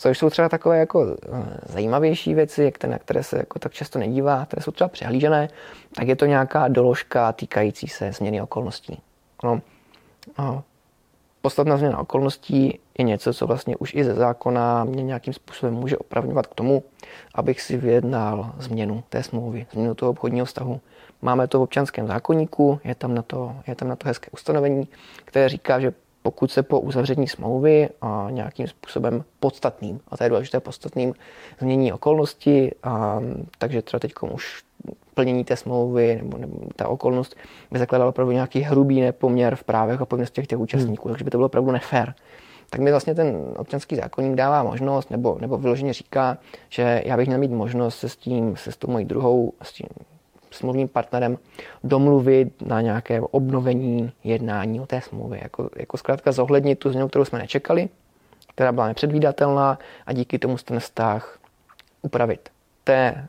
Což 0.01 0.17
jsou 0.17 0.29
třeba 0.29 0.49
takové 0.49 0.77
jako 0.77 1.17
eh, 1.23 1.43
zajímavější 1.65 2.33
věci, 2.33 2.73
na 2.87 2.99
které 2.99 3.23
se 3.23 3.37
jako 3.37 3.59
tak 3.59 3.73
často 3.73 3.99
nedívá, 3.99 4.45
které 4.45 4.63
jsou 4.63 4.71
třeba 4.71 4.87
přehlížené, 4.87 5.49
tak 5.95 6.07
je 6.07 6.15
to 6.15 6.25
nějaká 6.25 6.67
doložka 6.67 7.31
týkající 7.31 7.87
se 7.87 8.11
změny 8.11 8.41
okolností. 8.41 9.01
No, 9.43 9.61
no, 10.39 10.63
podstatná 11.41 11.77
změna 11.77 11.99
okolností 11.99 12.79
je 12.97 13.05
něco, 13.05 13.33
co 13.33 13.47
vlastně 13.47 13.77
už 13.77 13.93
i 13.95 14.03
ze 14.03 14.13
zákona 14.13 14.83
mě 14.83 15.03
nějakým 15.03 15.33
způsobem 15.33 15.73
může 15.73 15.97
opravňovat 15.97 16.47
k 16.47 16.55
tomu, 16.55 16.83
abych 17.35 17.61
si 17.61 17.77
vyjednal 17.77 18.53
změnu 18.59 19.03
té 19.09 19.23
smlouvy, 19.23 19.65
změnu 19.71 19.95
toho 19.95 20.09
obchodního 20.09 20.45
vztahu. 20.45 20.81
Máme 21.21 21.47
to 21.47 21.59
v 21.59 21.61
občanském 21.61 22.07
zákonníku, 22.07 22.79
je 22.83 22.95
tam 22.95 23.15
na 23.15 23.21
to, 23.21 23.55
je 23.67 23.75
tam 23.75 23.87
na 23.87 23.95
to 23.95 24.07
hezké 24.07 24.31
ustanovení, 24.31 24.87
které 25.25 25.49
říká, 25.49 25.79
že 25.79 25.93
pokud 26.21 26.51
se 26.51 26.63
po 26.63 26.79
uzavření 26.79 27.27
smlouvy 27.27 27.89
a 28.01 28.27
nějakým 28.31 28.67
způsobem 28.67 29.23
podstatným, 29.39 29.99
a 30.07 30.17
to 30.17 30.23
je 30.23 30.29
důležité 30.29 30.59
podstatným, 30.59 31.13
změní 31.59 31.93
okolnosti, 31.93 32.71
a, 32.83 33.19
takže 33.57 33.81
třeba 33.81 33.99
teď 33.99 34.13
už 34.31 34.63
plnění 35.13 35.43
té 35.43 35.55
smlouvy 35.55 36.15
nebo, 36.15 36.37
nebo 36.37 36.57
ta 36.75 36.87
okolnost 36.87 37.35
by 37.71 37.79
zakladala 37.79 38.09
opravdu 38.09 38.31
nějaký 38.31 38.59
hrubý 38.59 39.01
nepoměr 39.01 39.55
v 39.55 39.63
právech 39.63 40.01
a 40.01 40.05
povinnostech 40.05 40.47
těch 40.47 40.59
účastníků, 40.59 41.07
hmm. 41.07 41.13
takže 41.13 41.25
by 41.25 41.31
to 41.31 41.37
bylo 41.37 41.45
opravdu 41.45 41.71
nefér. 41.71 42.13
Tak 42.69 42.81
mi 42.81 42.91
vlastně 42.91 43.15
ten 43.15 43.53
občanský 43.57 43.95
zákonník 43.95 44.35
dává 44.35 44.63
možnost, 44.63 45.11
nebo, 45.11 45.37
nebo 45.41 45.57
vyloženě 45.57 45.93
říká, 45.93 46.37
že 46.69 47.01
já 47.05 47.17
bych 47.17 47.27
měl 47.27 47.39
mít 47.39 47.51
možnost 47.51 47.99
se 47.99 48.09
s 48.09 48.15
tím, 48.15 48.55
se 48.55 48.71
s 48.71 48.77
tou 48.77 48.91
mojí 48.91 49.05
druhou, 49.05 49.53
s 49.61 49.73
tím 49.73 49.87
smluvním 50.51 50.87
partnerem 50.87 51.37
domluvit 51.83 52.61
na 52.61 52.81
nějaké 52.81 53.21
obnovení 53.21 54.11
jednání 54.23 54.79
o 54.79 54.85
té 54.85 55.01
smlouvě. 55.01 55.39
Jako, 55.43 55.69
jako 55.75 55.97
zkrátka 55.97 56.31
zohlednit 56.31 56.79
tu 56.79 56.89
změnu, 56.89 57.07
kterou 57.07 57.25
jsme 57.25 57.39
nečekali, 57.39 57.89
která 58.55 58.71
byla 58.71 58.87
nepředvídatelná 58.87 59.79
a 60.05 60.13
díky 60.13 60.39
tomu 60.39 60.57
ten 60.57 60.79
vztah 60.79 61.39
upravit. 62.01 62.49
To 62.83 62.91
je 62.91 63.27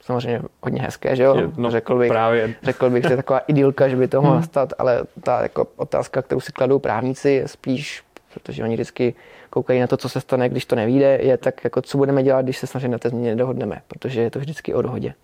samozřejmě 0.00 0.42
hodně 0.62 0.82
hezké, 0.82 1.16
že 1.16 1.22
jo? 1.22 1.52
No, 1.56 1.70
řekl, 1.70 1.98
bych, 1.98 2.08
právě. 2.08 2.54
řekl 2.62 2.90
bych, 2.90 3.04
že 3.04 3.12
je 3.12 3.16
taková 3.16 3.38
idylka, 3.38 3.88
že 3.88 3.96
by 3.96 4.08
to 4.08 4.16
mohlo 4.16 4.30
hmm. 4.30 4.40
nastat, 4.40 4.72
ale 4.78 5.02
ta 5.22 5.42
jako 5.42 5.66
otázka, 5.76 6.22
kterou 6.22 6.40
si 6.40 6.52
kladou 6.52 6.78
právníci, 6.78 7.30
je 7.30 7.48
spíš, 7.48 8.04
protože 8.34 8.64
oni 8.64 8.74
vždycky 8.74 9.14
koukají 9.50 9.80
na 9.80 9.86
to, 9.86 9.96
co 9.96 10.08
se 10.08 10.20
stane, 10.20 10.48
když 10.48 10.64
to 10.64 10.76
nevíde, 10.76 11.18
je 11.22 11.36
tak, 11.36 11.64
jako 11.64 11.82
co 11.82 11.98
budeme 11.98 12.22
dělat, 12.22 12.42
když 12.42 12.58
se 12.58 12.66
samozřejmě 12.66 12.88
na 12.88 12.98
té 12.98 13.08
změně 13.08 13.30
nedohodneme, 13.30 13.82
protože 13.88 14.20
je 14.20 14.30
to 14.30 14.38
vždycky 14.38 14.74
o 14.74 14.82
dohodě. 14.82 15.14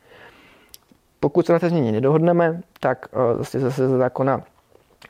Pokud 1.21 1.47
se 1.47 1.53
na 1.53 1.59
té 1.59 1.69
změně 1.69 1.93
nedohodneme, 1.93 2.61
tak 2.81 3.09
eh, 3.13 3.39
zase 3.39 3.61
zase 3.61 3.89
ze 3.89 3.99
zákona 3.99 4.43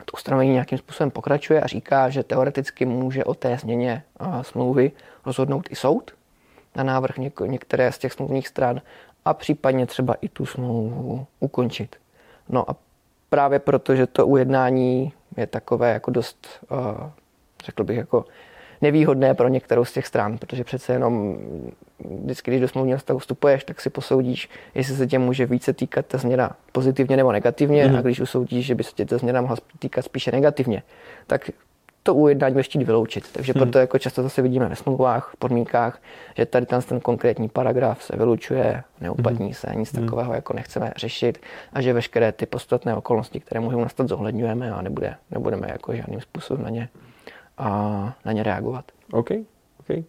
to 0.05 0.11
ustanovení 0.13 0.51
nějakým 0.51 0.77
způsobem 0.77 1.11
pokračuje 1.11 1.61
a 1.61 1.67
říká, 1.67 2.09
že 2.09 2.23
teoreticky 2.23 2.85
může 2.85 3.23
o 3.23 3.33
té 3.33 3.57
změně 3.57 4.03
eh, 4.19 4.43
smlouvy 4.43 4.91
rozhodnout 5.25 5.67
i 5.71 5.75
soud 5.75 6.11
na 6.75 6.83
návrh 6.83 7.17
některé 7.45 7.91
z 7.91 7.97
těch 7.97 8.13
smluvních 8.13 8.47
stran 8.47 8.81
a 9.25 9.33
případně 9.33 9.85
třeba 9.85 10.13
i 10.13 10.29
tu 10.29 10.45
smlouvu 10.45 11.27
ukončit. 11.39 11.95
No 12.49 12.69
a 12.69 12.75
právě 13.29 13.59
proto, 13.59 13.95
že 13.95 14.07
to 14.07 14.27
ujednání 14.27 15.13
je 15.37 15.47
takové 15.47 15.93
jako 15.93 16.11
dost, 16.11 16.47
uh, 16.71 17.09
řekl 17.65 17.83
bych, 17.83 17.97
jako 17.97 18.25
nevýhodné 18.81 19.33
pro 19.33 19.47
některou 19.47 19.85
z 19.85 19.93
těch 19.93 20.07
stran, 20.07 20.37
protože 20.37 20.63
přece 20.63 20.93
jenom 20.93 21.37
vždycky, 22.23 22.51
když 22.51 22.61
do 22.61 22.67
smluvního 22.67 22.97
vztahu 22.97 23.19
vstupuješ, 23.19 23.63
tak 23.63 23.81
si 23.81 23.89
posoudíš, 23.89 24.49
jestli 24.75 24.95
se 24.95 25.07
tě 25.07 25.19
může 25.19 25.45
více 25.45 25.73
týkat 25.73 26.05
ta 26.05 26.17
změna 26.17 26.55
pozitivně 26.71 27.17
nebo 27.17 27.31
negativně 27.31 27.87
mm. 27.87 27.95
a 27.95 28.01
když 28.01 28.19
usoudíš, 28.19 28.65
že 28.65 28.75
by 28.75 28.83
se 28.83 28.91
tě 28.95 29.05
ta 29.05 29.17
změna 29.17 29.41
mohla 29.41 29.57
týkat 29.79 30.05
spíše 30.05 30.31
negativně, 30.31 30.83
tak 31.27 31.49
to 32.03 32.15
ujednání 32.15 32.53
budeš 32.53 32.67
chtít 32.67 32.83
vyloučit. 32.83 33.31
Takže 33.31 33.53
hmm. 33.53 33.63
proto 33.63 33.79
jako 33.79 33.99
často 33.99 34.23
zase 34.23 34.41
vidíme 34.41 34.69
ve 34.69 34.75
smlouvách, 34.75 35.31
v 35.33 35.37
podmínkách, 35.37 36.01
že 36.37 36.45
tady 36.45 36.65
ten, 36.65 36.81
ten 36.81 36.99
konkrétní 36.99 37.49
paragraf 37.49 38.03
se 38.03 38.15
vylučuje, 38.15 38.83
neuplatní 39.01 39.45
hmm. 39.45 39.53
se, 39.53 39.71
nic 39.75 39.93
hmm. 39.93 40.05
takového 40.05 40.33
jako 40.33 40.53
nechceme 40.53 40.93
řešit 40.95 41.41
a 41.73 41.81
že 41.81 41.93
veškeré 41.93 42.31
ty 42.31 42.45
podstatné 42.45 42.95
okolnosti, 42.95 43.39
které 43.39 43.59
můžou 43.59 43.81
nastat, 43.81 44.07
zohledňujeme 44.07 44.71
a 44.71 44.81
nebude, 44.81 45.15
nebudeme 45.31 45.67
jako 45.71 45.95
žádným 45.95 46.21
způsobem 46.21 46.63
na 46.63 46.69
ně, 46.69 46.89
a, 47.57 48.13
na 48.25 48.31
ně 48.31 48.43
reagovat. 48.43 48.85
OK. 49.11 49.29
okay. 49.79 50.03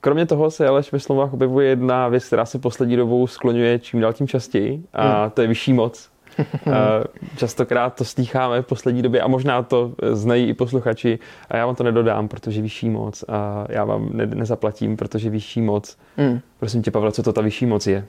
Kromě 0.00 0.26
toho 0.26 0.50
se 0.50 0.68
ale 0.68 0.82
ve 0.92 1.00
slovách 1.00 1.32
objevuje 1.32 1.68
jedna 1.68 2.08
věc, 2.08 2.26
která 2.26 2.44
se 2.44 2.58
poslední 2.58 2.96
dobou 2.96 3.26
skloňuje 3.26 3.78
čím 3.78 4.00
dál 4.00 4.12
tím 4.12 4.28
častěji 4.28 4.84
a 4.92 5.22
hmm. 5.22 5.30
to 5.30 5.42
je 5.42 5.48
vyšší 5.48 5.72
moc. 5.72 6.12
Eh, 6.66 7.04
častokrát 7.36 7.94
to 7.94 8.04
slýcháme 8.04 8.62
v 8.62 8.66
poslední 8.66 9.02
době 9.02 9.20
a 9.20 9.28
možná 9.28 9.62
to 9.62 9.92
znají 10.12 10.48
i 10.48 10.54
posluchači 10.54 11.18
a 11.50 11.56
já 11.56 11.66
vám 11.66 11.74
to 11.74 11.84
nedodám, 11.84 12.28
protože 12.28 12.62
vyšší 12.62 12.90
moc 12.90 13.24
a 13.28 13.66
já 13.68 13.84
vám 13.84 14.08
ne- 14.12 14.26
nezaplatím, 14.26 14.96
protože 14.96 15.30
vyšší 15.30 15.60
moc. 15.60 15.96
Mm. 16.16 16.40
Prosím 16.62 16.82
tě, 16.82 16.90
Pavel, 16.90 17.12
co 17.12 17.22
to 17.22 17.32
ta 17.32 17.40
vyšší 17.40 17.66
moc 17.66 17.86
je? 17.86 18.04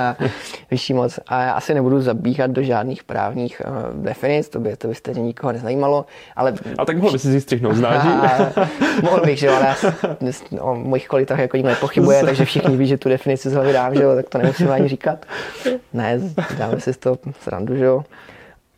vyšší 0.70 0.94
moc. 0.94 1.18
A 1.26 1.42
já 1.42 1.52
asi 1.52 1.74
nebudu 1.74 2.00
zabíhat 2.00 2.50
do 2.50 2.62
žádných 2.62 3.04
právních 3.04 3.62
uh, 3.66 4.04
definic, 4.04 4.48
to 4.48 4.60
by, 4.60 4.76
to 4.76 4.88
by 4.88 4.94
stejně 4.94 5.22
nikoho 5.22 5.52
nezajímalo. 5.52 6.06
Ale... 6.36 6.54
A 6.78 6.84
tak 6.84 6.96
mohl 6.96 7.12
by 7.12 7.18
si 7.18 7.40
střihnout, 7.40 7.76
znáš? 7.76 8.04
mohl 9.02 9.20
bych, 9.20 9.38
že 9.38 9.50
ale 9.50 9.76
já 10.20 10.60
o 10.60 10.74
mojich 10.74 11.08
kvalitách 11.08 11.38
jako 11.38 11.56
nikdo 11.56 11.70
nepochybuje, 11.70 12.22
takže 12.24 12.44
všichni 12.44 12.76
ví, 12.76 12.86
že 12.86 12.98
tu 12.98 13.08
definici 13.08 13.50
z 13.50 13.52
hlavy 13.52 13.72
dám, 13.72 13.94
že 13.94 14.02
jo, 14.02 14.14
tak 14.14 14.28
to 14.28 14.38
nemusím 14.38 14.70
ani 14.70 14.88
říkat. 14.88 15.26
Ne, 15.92 16.20
dáme 16.58 16.80
si 16.80 16.92
z 16.92 16.96
toho 16.96 17.18
srandu, 17.40 17.76
že 17.76 17.84
jo. 17.84 18.04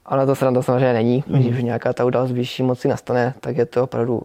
Ale 0.07 0.27
to 0.27 0.35
sranda 0.35 0.63
samozřejmě 0.63 0.93
není. 0.93 1.25
Když 1.27 1.63
nějaká 1.63 1.93
ta 1.93 2.05
událost 2.05 2.33
vyšší 2.33 2.63
moci 2.63 2.89
nastane, 2.89 3.35
tak 3.41 3.57
je 3.57 3.67
to 3.67 3.83
opravdu 3.85 4.23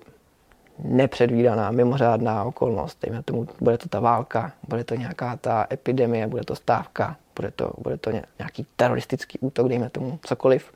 nepředvídaná, 0.84 1.72
mimořádná 1.72 2.44
okolnost. 2.44 2.98
Dejme 3.02 3.24
tomu, 3.24 3.48
bude 3.62 3.78
to 3.78 3.90
ta 3.90 4.00
válka, 4.00 4.52
bude 4.68 4.84
to 4.84 4.96
nějaká 4.96 5.36
ta 5.36 5.68
epidemie, 5.72 6.28
bude 6.28 6.44
to 6.44 6.56
stávka, 6.56 7.16
bude 7.36 7.52
to, 7.52 7.72
bude 7.78 7.98
to 7.98 8.12
nějaký 8.40 8.66
teroristický 8.76 9.40
útok, 9.40 9.68
dejme 9.68 9.90
tomu 9.90 10.20
cokoliv. 10.24 10.74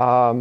A 0.00 0.36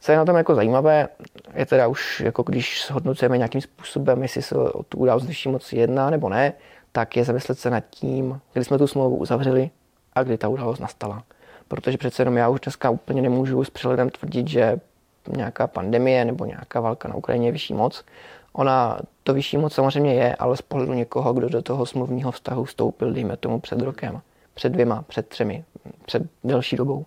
co 0.00 0.12
je 0.12 0.18
na 0.18 0.24
tom 0.24 0.36
jako 0.36 0.54
zajímavé, 0.54 1.08
je 1.54 1.66
teda 1.66 1.86
už, 1.86 2.20
jako 2.20 2.42
když 2.42 2.86
shodnocujeme 2.86 3.36
nějakým 3.36 3.60
způsobem, 3.60 4.22
jestli 4.22 4.42
se 4.42 4.54
o 4.54 4.82
tu 4.82 4.98
událost 4.98 5.46
moci 5.46 5.76
jedná 5.76 6.10
nebo 6.10 6.28
ne, 6.28 6.52
tak 6.92 7.16
je 7.16 7.24
zamyslet 7.24 7.58
se 7.58 7.70
nad 7.70 7.84
tím, 7.90 8.40
kdy 8.52 8.64
jsme 8.64 8.78
tu 8.78 8.86
smlouvu 8.86 9.16
uzavřeli 9.16 9.70
a 10.12 10.22
kdy 10.22 10.38
ta 10.38 10.48
událost 10.48 10.78
nastala. 10.78 11.22
Protože 11.68 11.98
přece 11.98 12.22
jenom 12.22 12.36
já 12.36 12.48
už 12.48 12.60
dneska 12.60 12.90
úplně 12.90 13.22
nemůžu 13.22 13.64
s 13.64 13.70
přehledem 13.70 14.10
tvrdit, 14.10 14.48
že 14.48 14.80
nějaká 15.36 15.66
pandemie 15.66 16.24
nebo 16.24 16.44
nějaká 16.44 16.80
válka 16.80 17.08
na 17.08 17.14
Ukrajině 17.14 17.52
vyšší 17.52 17.74
moc. 17.74 18.04
Ona 18.52 18.98
to 19.22 19.34
vyšší 19.34 19.56
moc 19.56 19.74
samozřejmě 19.74 20.14
je, 20.14 20.36
ale 20.36 20.56
z 20.56 20.62
pohledu 20.62 20.92
někoho, 20.92 21.32
kdo 21.32 21.48
do 21.48 21.62
toho 21.62 21.86
smluvního 21.86 22.30
vztahu 22.30 22.64
vstoupil, 22.64 23.12
dejme 23.12 23.36
tomu 23.36 23.60
před 23.60 23.82
rokem, 23.82 24.20
před 24.54 24.68
dvěma, 24.68 25.04
před 25.08 25.28
třemi, 25.28 25.64
před 26.04 26.22
delší 26.44 26.76
dobou. 26.76 27.04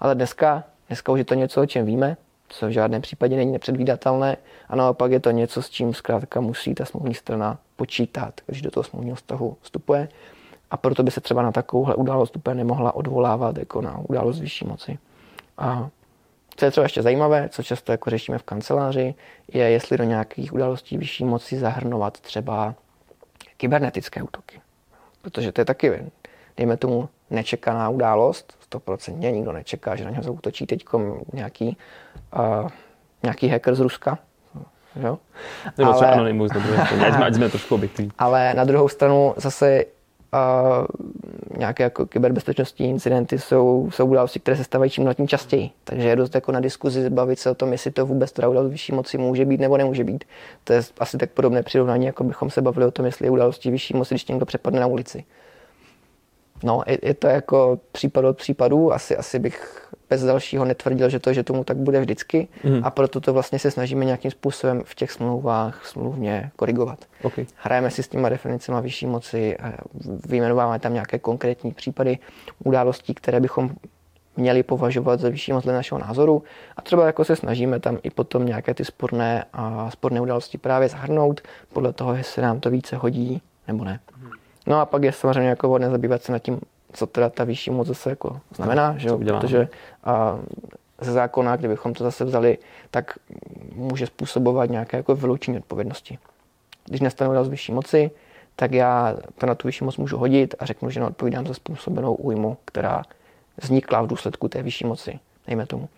Ale 0.00 0.14
dneska, 0.14 0.64
dneska 0.88 1.12
už 1.12 1.18
je 1.18 1.24
to 1.24 1.34
něco, 1.34 1.62
o 1.62 1.66
čem 1.66 1.86
víme, 1.86 2.16
co 2.48 2.66
v 2.66 2.70
žádném 2.70 3.02
případě 3.02 3.36
není 3.36 3.52
nepředvídatelné 3.52 4.36
a 4.68 4.76
naopak 4.76 5.12
je 5.12 5.20
to 5.20 5.30
něco, 5.30 5.62
s 5.62 5.70
čím 5.70 5.94
zkrátka 5.94 6.40
musí 6.40 6.74
ta 6.74 6.84
smluvní 6.84 7.14
strana 7.14 7.58
počítat, 7.76 8.40
když 8.46 8.62
do 8.62 8.70
toho 8.70 8.84
smluvního 8.84 9.16
vztahu 9.16 9.56
vstupuje. 9.60 10.08
A 10.70 10.76
proto 10.76 11.02
by 11.02 11.10
se 11.10 11.20
třeba 11.20 11.42
na 11.42 11.52
takovouhle 11.52 11.94
událost 11.94 12.36
úplně 12.36 12.54
nemohla 12.54 12.94
odvolávat 12.94 13.58
jako 13.58 13.80
na 13.80 13.98
událost 14.08 14.40
vyšší 14.40 14.66
moci. 14.66 14.98
A 15.58 15.88
co 16.56 16.64
je 16.64 16.70
třeba 16.70 16.84
ještě 16.84 17.02
zajímavé, 17.02 17.48
co 17.48 17.62
často 17.62 17.92
jako 17.92 18.10
řešíme 18.10 18.38
v 18.38 18.42
kanceláři, 18.42 19.14
je, 19.52 19.70
jestli 19.70 19.98
do 19.98 20.04
nějakých 20.04 20.52
událostí 20.52 20.98
vyšší 20.98 21.24
moci 21.24 21.58
zahrnovat 21.58 22.20
třeba 22.20 22.74
kybernetické 23.56 24.22
útoky. 24.22 24.60
Protože 25.22 25.52
to 25.52 25.60
je 25.60 25.64
taky, 25.64 26.02
dejme 26.56 26.76
tomu, 26.76 27.08
nečekaná 27.30 27.88
událost, 27.88 28.58
100% 28.72 29.32
nikdo 29.32 29.52
nečeká, 29.52 29.96
že 29.96 30.04
na 30.04 30.10
něho 30.10 30.22
zautočí 30.22 30.66
teď 30.66 30.84
nějaký, 31.32 31.76
uh, 32.38 32.68
nějaký 33.22 33.48
hacker 33.48 33.74
z 33.74 33.80
Ruska. 33.80 34.18
Jo? 35.02 35.18
Nebo 35.78 35.90
ale, 35.90 35.98
třeba 35.98 36.12
Anonymous, 36.12 36.50
ať 37.24 37.34
jsme 37.34 37.48
trošku 37.48 37.74
objektivní. 37.74 38.12
Ale 38.18 38.54
na 38.54 38.64
druhou 38.64 38.88
stranu 38.88 39.34
zase 39.36 39.84
uh, 40.34 41.58
nějaké 41.58 41.82
jako 41.82 42.06
kyberbezpečnostní 42.06 42.90
incidenty 42.90 43.38
jsou, 43.38 43.88
jsou 43.92 44.06
události, 44.06 44.40
které 44.40 44.56
se 44.56 44.64
stávají 44.64 44.90
čím 44.90 45.14
tím 45.14 45.28
častěji. 45.28 45.70
Takže 45.84 46.08
je 46.08 46.16
dost 46.16 46.34
jako 46.34 46.52
na 46.52 46.60
diskuzi 46.60 47.10
bavit 47.10 47.38
se 47.38 47.50
o 47.50 47.54
tom, 47.54 47.72
jestli 47.72 47.90
to 47.90 48.06
vůbec 48.06 48.32
teda 48.32 48.48
událost 48.48 48.70
vyšší 48.70 48.92
moci 48.92 49.18
může 49.18 49.44
být 49.44 49.60
nebo 49.60 49.76
nemůže 49.76 50.04
být. 50.04 50.24
To 50.64 50.72
je 50.72 50.82
asi 50.98 51.18
tak 51.18 51.30
podobné 51.30 51.62
přirovnání, 51.62 52.06
jako 52.06 52.24
bychom 52.24 52.50
se 52.50 52.62
bavili 52.62 52.86
o 52.86 52.90
tom, 52.90 53.06
jestli 53.06 53.26
je 53.26 53.30
událostí 53.30 53.70
vyšší 53.70 53.94
moci, 53.96 54.14
když 54.14 54.26
někdo 54.26 54.46
přepadne 54.46 54.80
na 54.80 54.86
ulici. 54.86 55.24
No, 56.64 56.82
je, 56.86 56.98
je 57.02 57.14
to 57.14 57.26
jako 57.26 57.78
případ 57.92 58.24
od 58.24 58.36
případů. 58.36 58.92
Asi, 58.92 59.16
asi 59.16 59.38
bych 59.38 59.86
bez 60.10 60.24
dalšího 60.24 60.64
netvrdil, 60.64 61.08
že 61.08 61.18
to, 61.18 61.32
že 61.32 61.42
tomu 61.42 61.64
tak 61.64 61.76
bude 61.76 62.00
vždycky 62.00 62.48
mm. 62.64 62.80
a 62.82 62.90
proto 62.90 63.20
to 63.20 63.32
vlastně 63.32 63.58
se 63.58 63.70
snažíme 63.70 64.04
nějakým 64.04 64.30
způsobem 64.30 64.82
v 64.84 64.94
těch 64.94 65.12
smlouvách 65.12 65.86
smluvně 65.86 66.50
korigovat. 66.56 66.98
Okay. 67.22 67.46
Hrajeme 67.56 67.90
si 67.90 68.02
s 68.02 68.08
těma 68.08 68.28
definicemi 68.28 68.80
vyšší 68.80 69.06
moci, 69.06 69.56
vyjmenováváme 70.26 70.78
tam 70.78 70.92
nějaké 70.92 71.18
konkrétní 71.18 71.72
případy 71.72 72.18
událostí, 72.64 73.14
které 73.14 73.40
bychom 73.40 73.70
měli 74.36 74.62
považovat 74.62 75.20
za 75.20 75.28
vyšší 75.28 75.52
moc 75.52 75.64
dle 75.64 75.72
našeho 75.72 75.98
názoru 75.98 76.42
a 76.76 76.82
třeba 76.82 77.06
jako 77.06 77.24
se 77.24 77.36
snažíme 77.36 77.80
tam 77.80 77.98
i 78.02 78.10
potom 78.10 78.46
nějaké 78.46 78.74
ty 78.74 78.84
sporné 78.84 79.44
a 79.52 79.90
sporné 79.90 80.20
události 80.20 80.58
právě 80.58 80.88
zahrnout 80.88 81.40
podle 81.72 81.92
toho, 81.92 82.14
jestli 82.14 82.42
nám 82.42 82.60
to 82.60 82.70
více 82.70 82.96
hodí 82.96 83.42
nebo 83.68 83.84
ne. 83.84 84.00
No 84.66 84.80
a 84.80 84.86
pak 84.86 85.02
je 85.02 85.12
samozřejmě 85.12 85.48
jako 85.48 85.68
vhodné 85.68 85.90
zabývat 85.90 86.22
se 86.22 86.32
nad 86.32 86.38
tím, 86.38 86.60
co 86.92 87.06
teda 87.06 87.28
ta 87.28 87.44
vyšší 87.44 87.70
moc 87.70 87.88
zase 87.88 88.10
jako 88.10 88.40
znamená, 88.54 88.94
že 88.98 89.08
jo? 89.08 89.18
protože 89.18 89.68
a, 90.04 90.38
ze 91.00 91.12
zákona, 91.12 91.56
kdybychom 91.56 91.94
to 91.94 92.04
zase 92.04 92.24
vzali, 92.24 92.58
tak 92.90 93.18
může 93.74 94.06
způsobovat 94.06 94.70
nějaké 94.70 94.96
jako 94.96 95.14
vyloučení 95.14 95.58
odpovědnosti. 95.58 96.18
Když 96.84 97.00
nastane 97.00 97.44
z 97.44 97.48
vyšší 97.48 97.72
moci, 97.72 98.10
tak 98.56 98.72
já 98.72 99.16
to 99.38 99.46
na 99.46 99.54
tu 99.54 99.68
vyšší 99.68 99.84
moc 99.84 99.96
můžu 99.96 100.18
hodit 100.18 100.54
a 100.58 100.66
řeknu, 100.66 100.90
že 100.90 101.00
neodpovídám 101.00 101.46
za 101.46 101.54
způsobenou 101.54 102.14
újmu, 102.14 102.56
která 102.64 103.02
vznikla 103.62 104.02
v 104.02 104.06
důsledku 104.06 104.48
té 104.48 104.62
vyšší 104.62 104.86
moci, 104.86 105.18
dejme 105.46 105.66
tomu. 105.66 105.88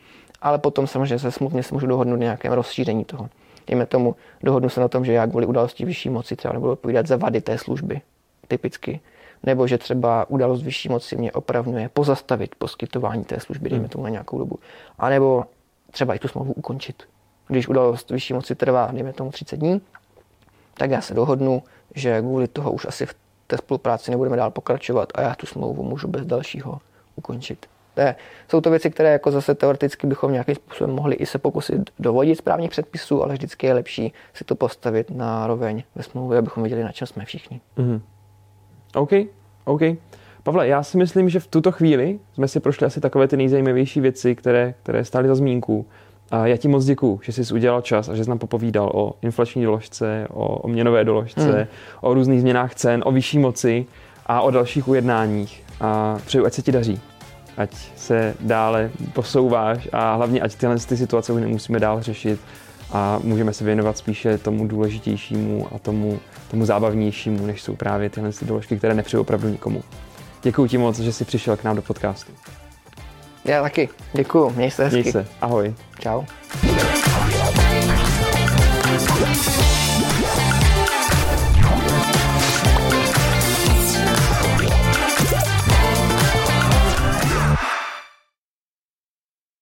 Ale 0.43 0.59
potom 0.59 0.87
samozřejmě 0.87 1.19
se 1.19 1.31
smluvně 1.31 1.63
se 1.63 1.75
můžu 1.75 1.87
dohodnout 1.87 2.17
na 2.17 2.23
nějakém 2.23 2.53
rozšíření 2.53 3.05
toho. 3.05 3.29
Dejme 3.67 3.87
tomu, 3.87 4.17
dohodnu 4.43 4.69
se 4.69 4.81
na 4.81 4.89
tom, 4.89 5.05
že 5.05 5.13
já 5.13 5.27
kvůli 5.27 5.47
události 5.47 5.85
vyšší 5.85 6.11
moci 6.11 6.37
třeba 6.37 6.55
nebudu 6.55 6.73
odpovídat 6.73 7.07
za 7.07 7.17
vady 7.17 7.41
té 7.41 7.59
služby, 7.59 8.01
typicky 8.49 9.01
nebo 9.43 9.67
že 9.67 9.79
třeba 9.79 10.31
událost 10.31 10.63
vyšší 10.63 10.89
moci 10.89 11.17
mě 11.17 11.33
opravňuje 11.33 11.89
pozastavit 11.89 12.55
poskytování 12.55 13.25
té 13.25 13.41
služby, 13.41 13.71
dejme 13.71 13.83
hmm. 13.83 13.89
tomu 13.89 14.05
na 14.05 14.11
nějakou 14.11 14.39
dobu. 14.39 14.59
A 14.99 15.09
nebo 15.09 15.45
třeba 15.91 16.15
i 16.15 16.19
tu 16.19 16.29
smlouvu 16.29 16.53
ukončit. 16.53 17.03
Když 17.49 17.69
událost 17.69 18.11
vyšší 18.11 18.35
moci 18.35 18.55
trvá, 18.55 18.89
dejme 18.93 19.13
tomu 19.13 19.31
30 19.31 19.57
dní, 19.57 19.81
tak 20.75 20.91
já 20.91 21.01
se 21.01 21.15
dohodnu, 21.15 21.63
že 21.95 22.21
kvůli 22.21 22.49
toho 22.49 22.73
už 22.73 22.87
asi 22.89 23.07
v 23.07 23.15
té 23.47 23.57
spolupráci 23.57 24.11
nebudeme 24.11 24.37
dál 24.37 24.51
pokračovat 24.51 25.09
a 25.15 25.21
já 25.21 25.35
tu 25.35 25.47
smlouvu 25.47 25.83
můžu 25.83 26.09
bez 26.09 26.27
dalšího 26.27 26.79
ukončit. 27.17 27.67
To 27.95 28.01
je, 28.01 28.17
jsou 28.49 28.61
to 28.61 28.71
věci, 28.71 28.91
které 28.91 29.13
jako 29.13 29.31
zase 29.31 29.55
teoreticky 29.55 30.07
bychom 30.07 30.33
nějakým 30.33 30.55
způsobem 30.55 30.95
mohli 30.95 31.17
i 31.17 31.27
se 31.27 31.39
pokusit 31.39 31.91
dovodit 31.99 32.39
z 32.39 32.41
právních 32.41 32.71
předpisů, 32.71 33.23
ale 33.23 33.33
vždycky 33.33 33.67
je 33.67 33.75
lepší 33.75 34.13
si 34.35 34.45
to 34.45 34.55
postavit 34.55 35.11
na 35.11 35.47
roveň 35.47 35.83
ve 35.95 36.03
smlouvě, 36.03 36.39
abychom 36.39 36.63
viděli, 36.63 36.85
na 36.85 36.93
čem 36.93 37.07
jsme 37.07 37.25
všichni. 37.25 37.61
Mm-hmm. 37.77 38.01
OK, 38.95 39.11
OK. 39.65 39.81
Pavle, 40.43 40.69
já 40.69 40.83
si 40.83 40.99
myslím, 40.99 41.29
že 41.29 41.41
v 41.41 41.47
tuto 41.47 41.73
chvíli 41.73 42.19
jsme 42.35 42.49
si 42.49 42.61
prošli 42.61 42.87
asi 42.87 43.01
takové 43.01 43.29
ty 43.29 43.37
nejzajímavější 43.37 44.01
věci, 44.01 44.35
které, 44.35 44.75
které 44.83 45.05
stály 45.05 45.29
za 45.29 45.35
zmínku. 45.35 45.87
A 46.31 46.47
já 46.47 46.57
ti 46.57 46.69
moc 46.69 46.85
děkuju, 46.85 47.21
že 47.23 47.33
jsi 47.33 47.55
udělal 47.55 47.81
čas 47.81 48.09
a 48.09 48.15
že 48.15 48.25
jsi 48.25 48.31
nám 48.31 48.39
popovídal 48.39 48.91
o 48.95 49.13
inflační 49.23 49.65
doložce, 49.65 50.27
o, 50.31 50.57
o 50.57 50.69
měnové 50.69 51.05
doložce, 51.05 51.53
hmm. 51.53 51.67
o 52.01 52.15
různých 52.15 52.41
změnách 52.41 52.75
cen, 52.75 53.03
o 53.05 53.13
vyšší 53.13 53.39
moci 53.39 53.87
a 54.27 54.41
o 54.41 54.51
dalších 54.51 54.89
ujednáních. 54.89 55.65
A 55.81 56.19
přeju, 56.27 56.47
ať 56.47 56.53
se 56.53 56.63
ti 56.63 56.73
daří. 56.73 57.01
Ať 57.57 57.71
se 57.97 58.35
dále 58.41 58.91
posouváš 59.13 59.89
a 59.93 60.15
hlavně, 60.15 60.41
ať 60.41 60.55
tyhle 60.55 60.77
ty 60.77 60.97
situace 60.97 61.33
už 61.33 61.41
nemusíme 61.41 61.81
dál 61.81 62.03
řešit 62.03 62.41
a 62.93 63.19
můžeme 63.23 63.53
se 63.53 63.65
věnovat 63.65 63.99
spíše 63.99 64.39
tomu 64.39 64.69
důležitějšímu 64.69 65.69
a 65.75 65.79
tomu, 65.79 66.19
tomu 66.51 66.65
zábavnějšímu, 66.65 67.47
než 67.47 67.63
jsou 67.63 67.77
právě 67.77 68.11
tyhle 68.11 68.31
doložky, 68.43 68.77
které 68.77 68.95
nepřeju 68.95 69.21
opravdu 69.21 69.49
nikomu. 69.49 69.83
Děkuji 70.43 70.69
ti 70.69 70.79
moc, 70.79 70.99
že 70.99 71.13
jsi 71.13 71.25
přišel 71.25 71.57
k 71.57 71.65
nám 71.65 71.77
do 71.77 71.83
podcastu. 71.83 72.33
Já 73.45 73.63
taky. 73.63 73.89
Děkuji. 74.13 74.51
Měj 74.51 74.71
se 74.71 74.85
hezky. 74.85 75.01
Měj 75.01 75.13
se. 75.13 75.27
Ahoj. 75.41 75.75
Čau. 76.01 76.23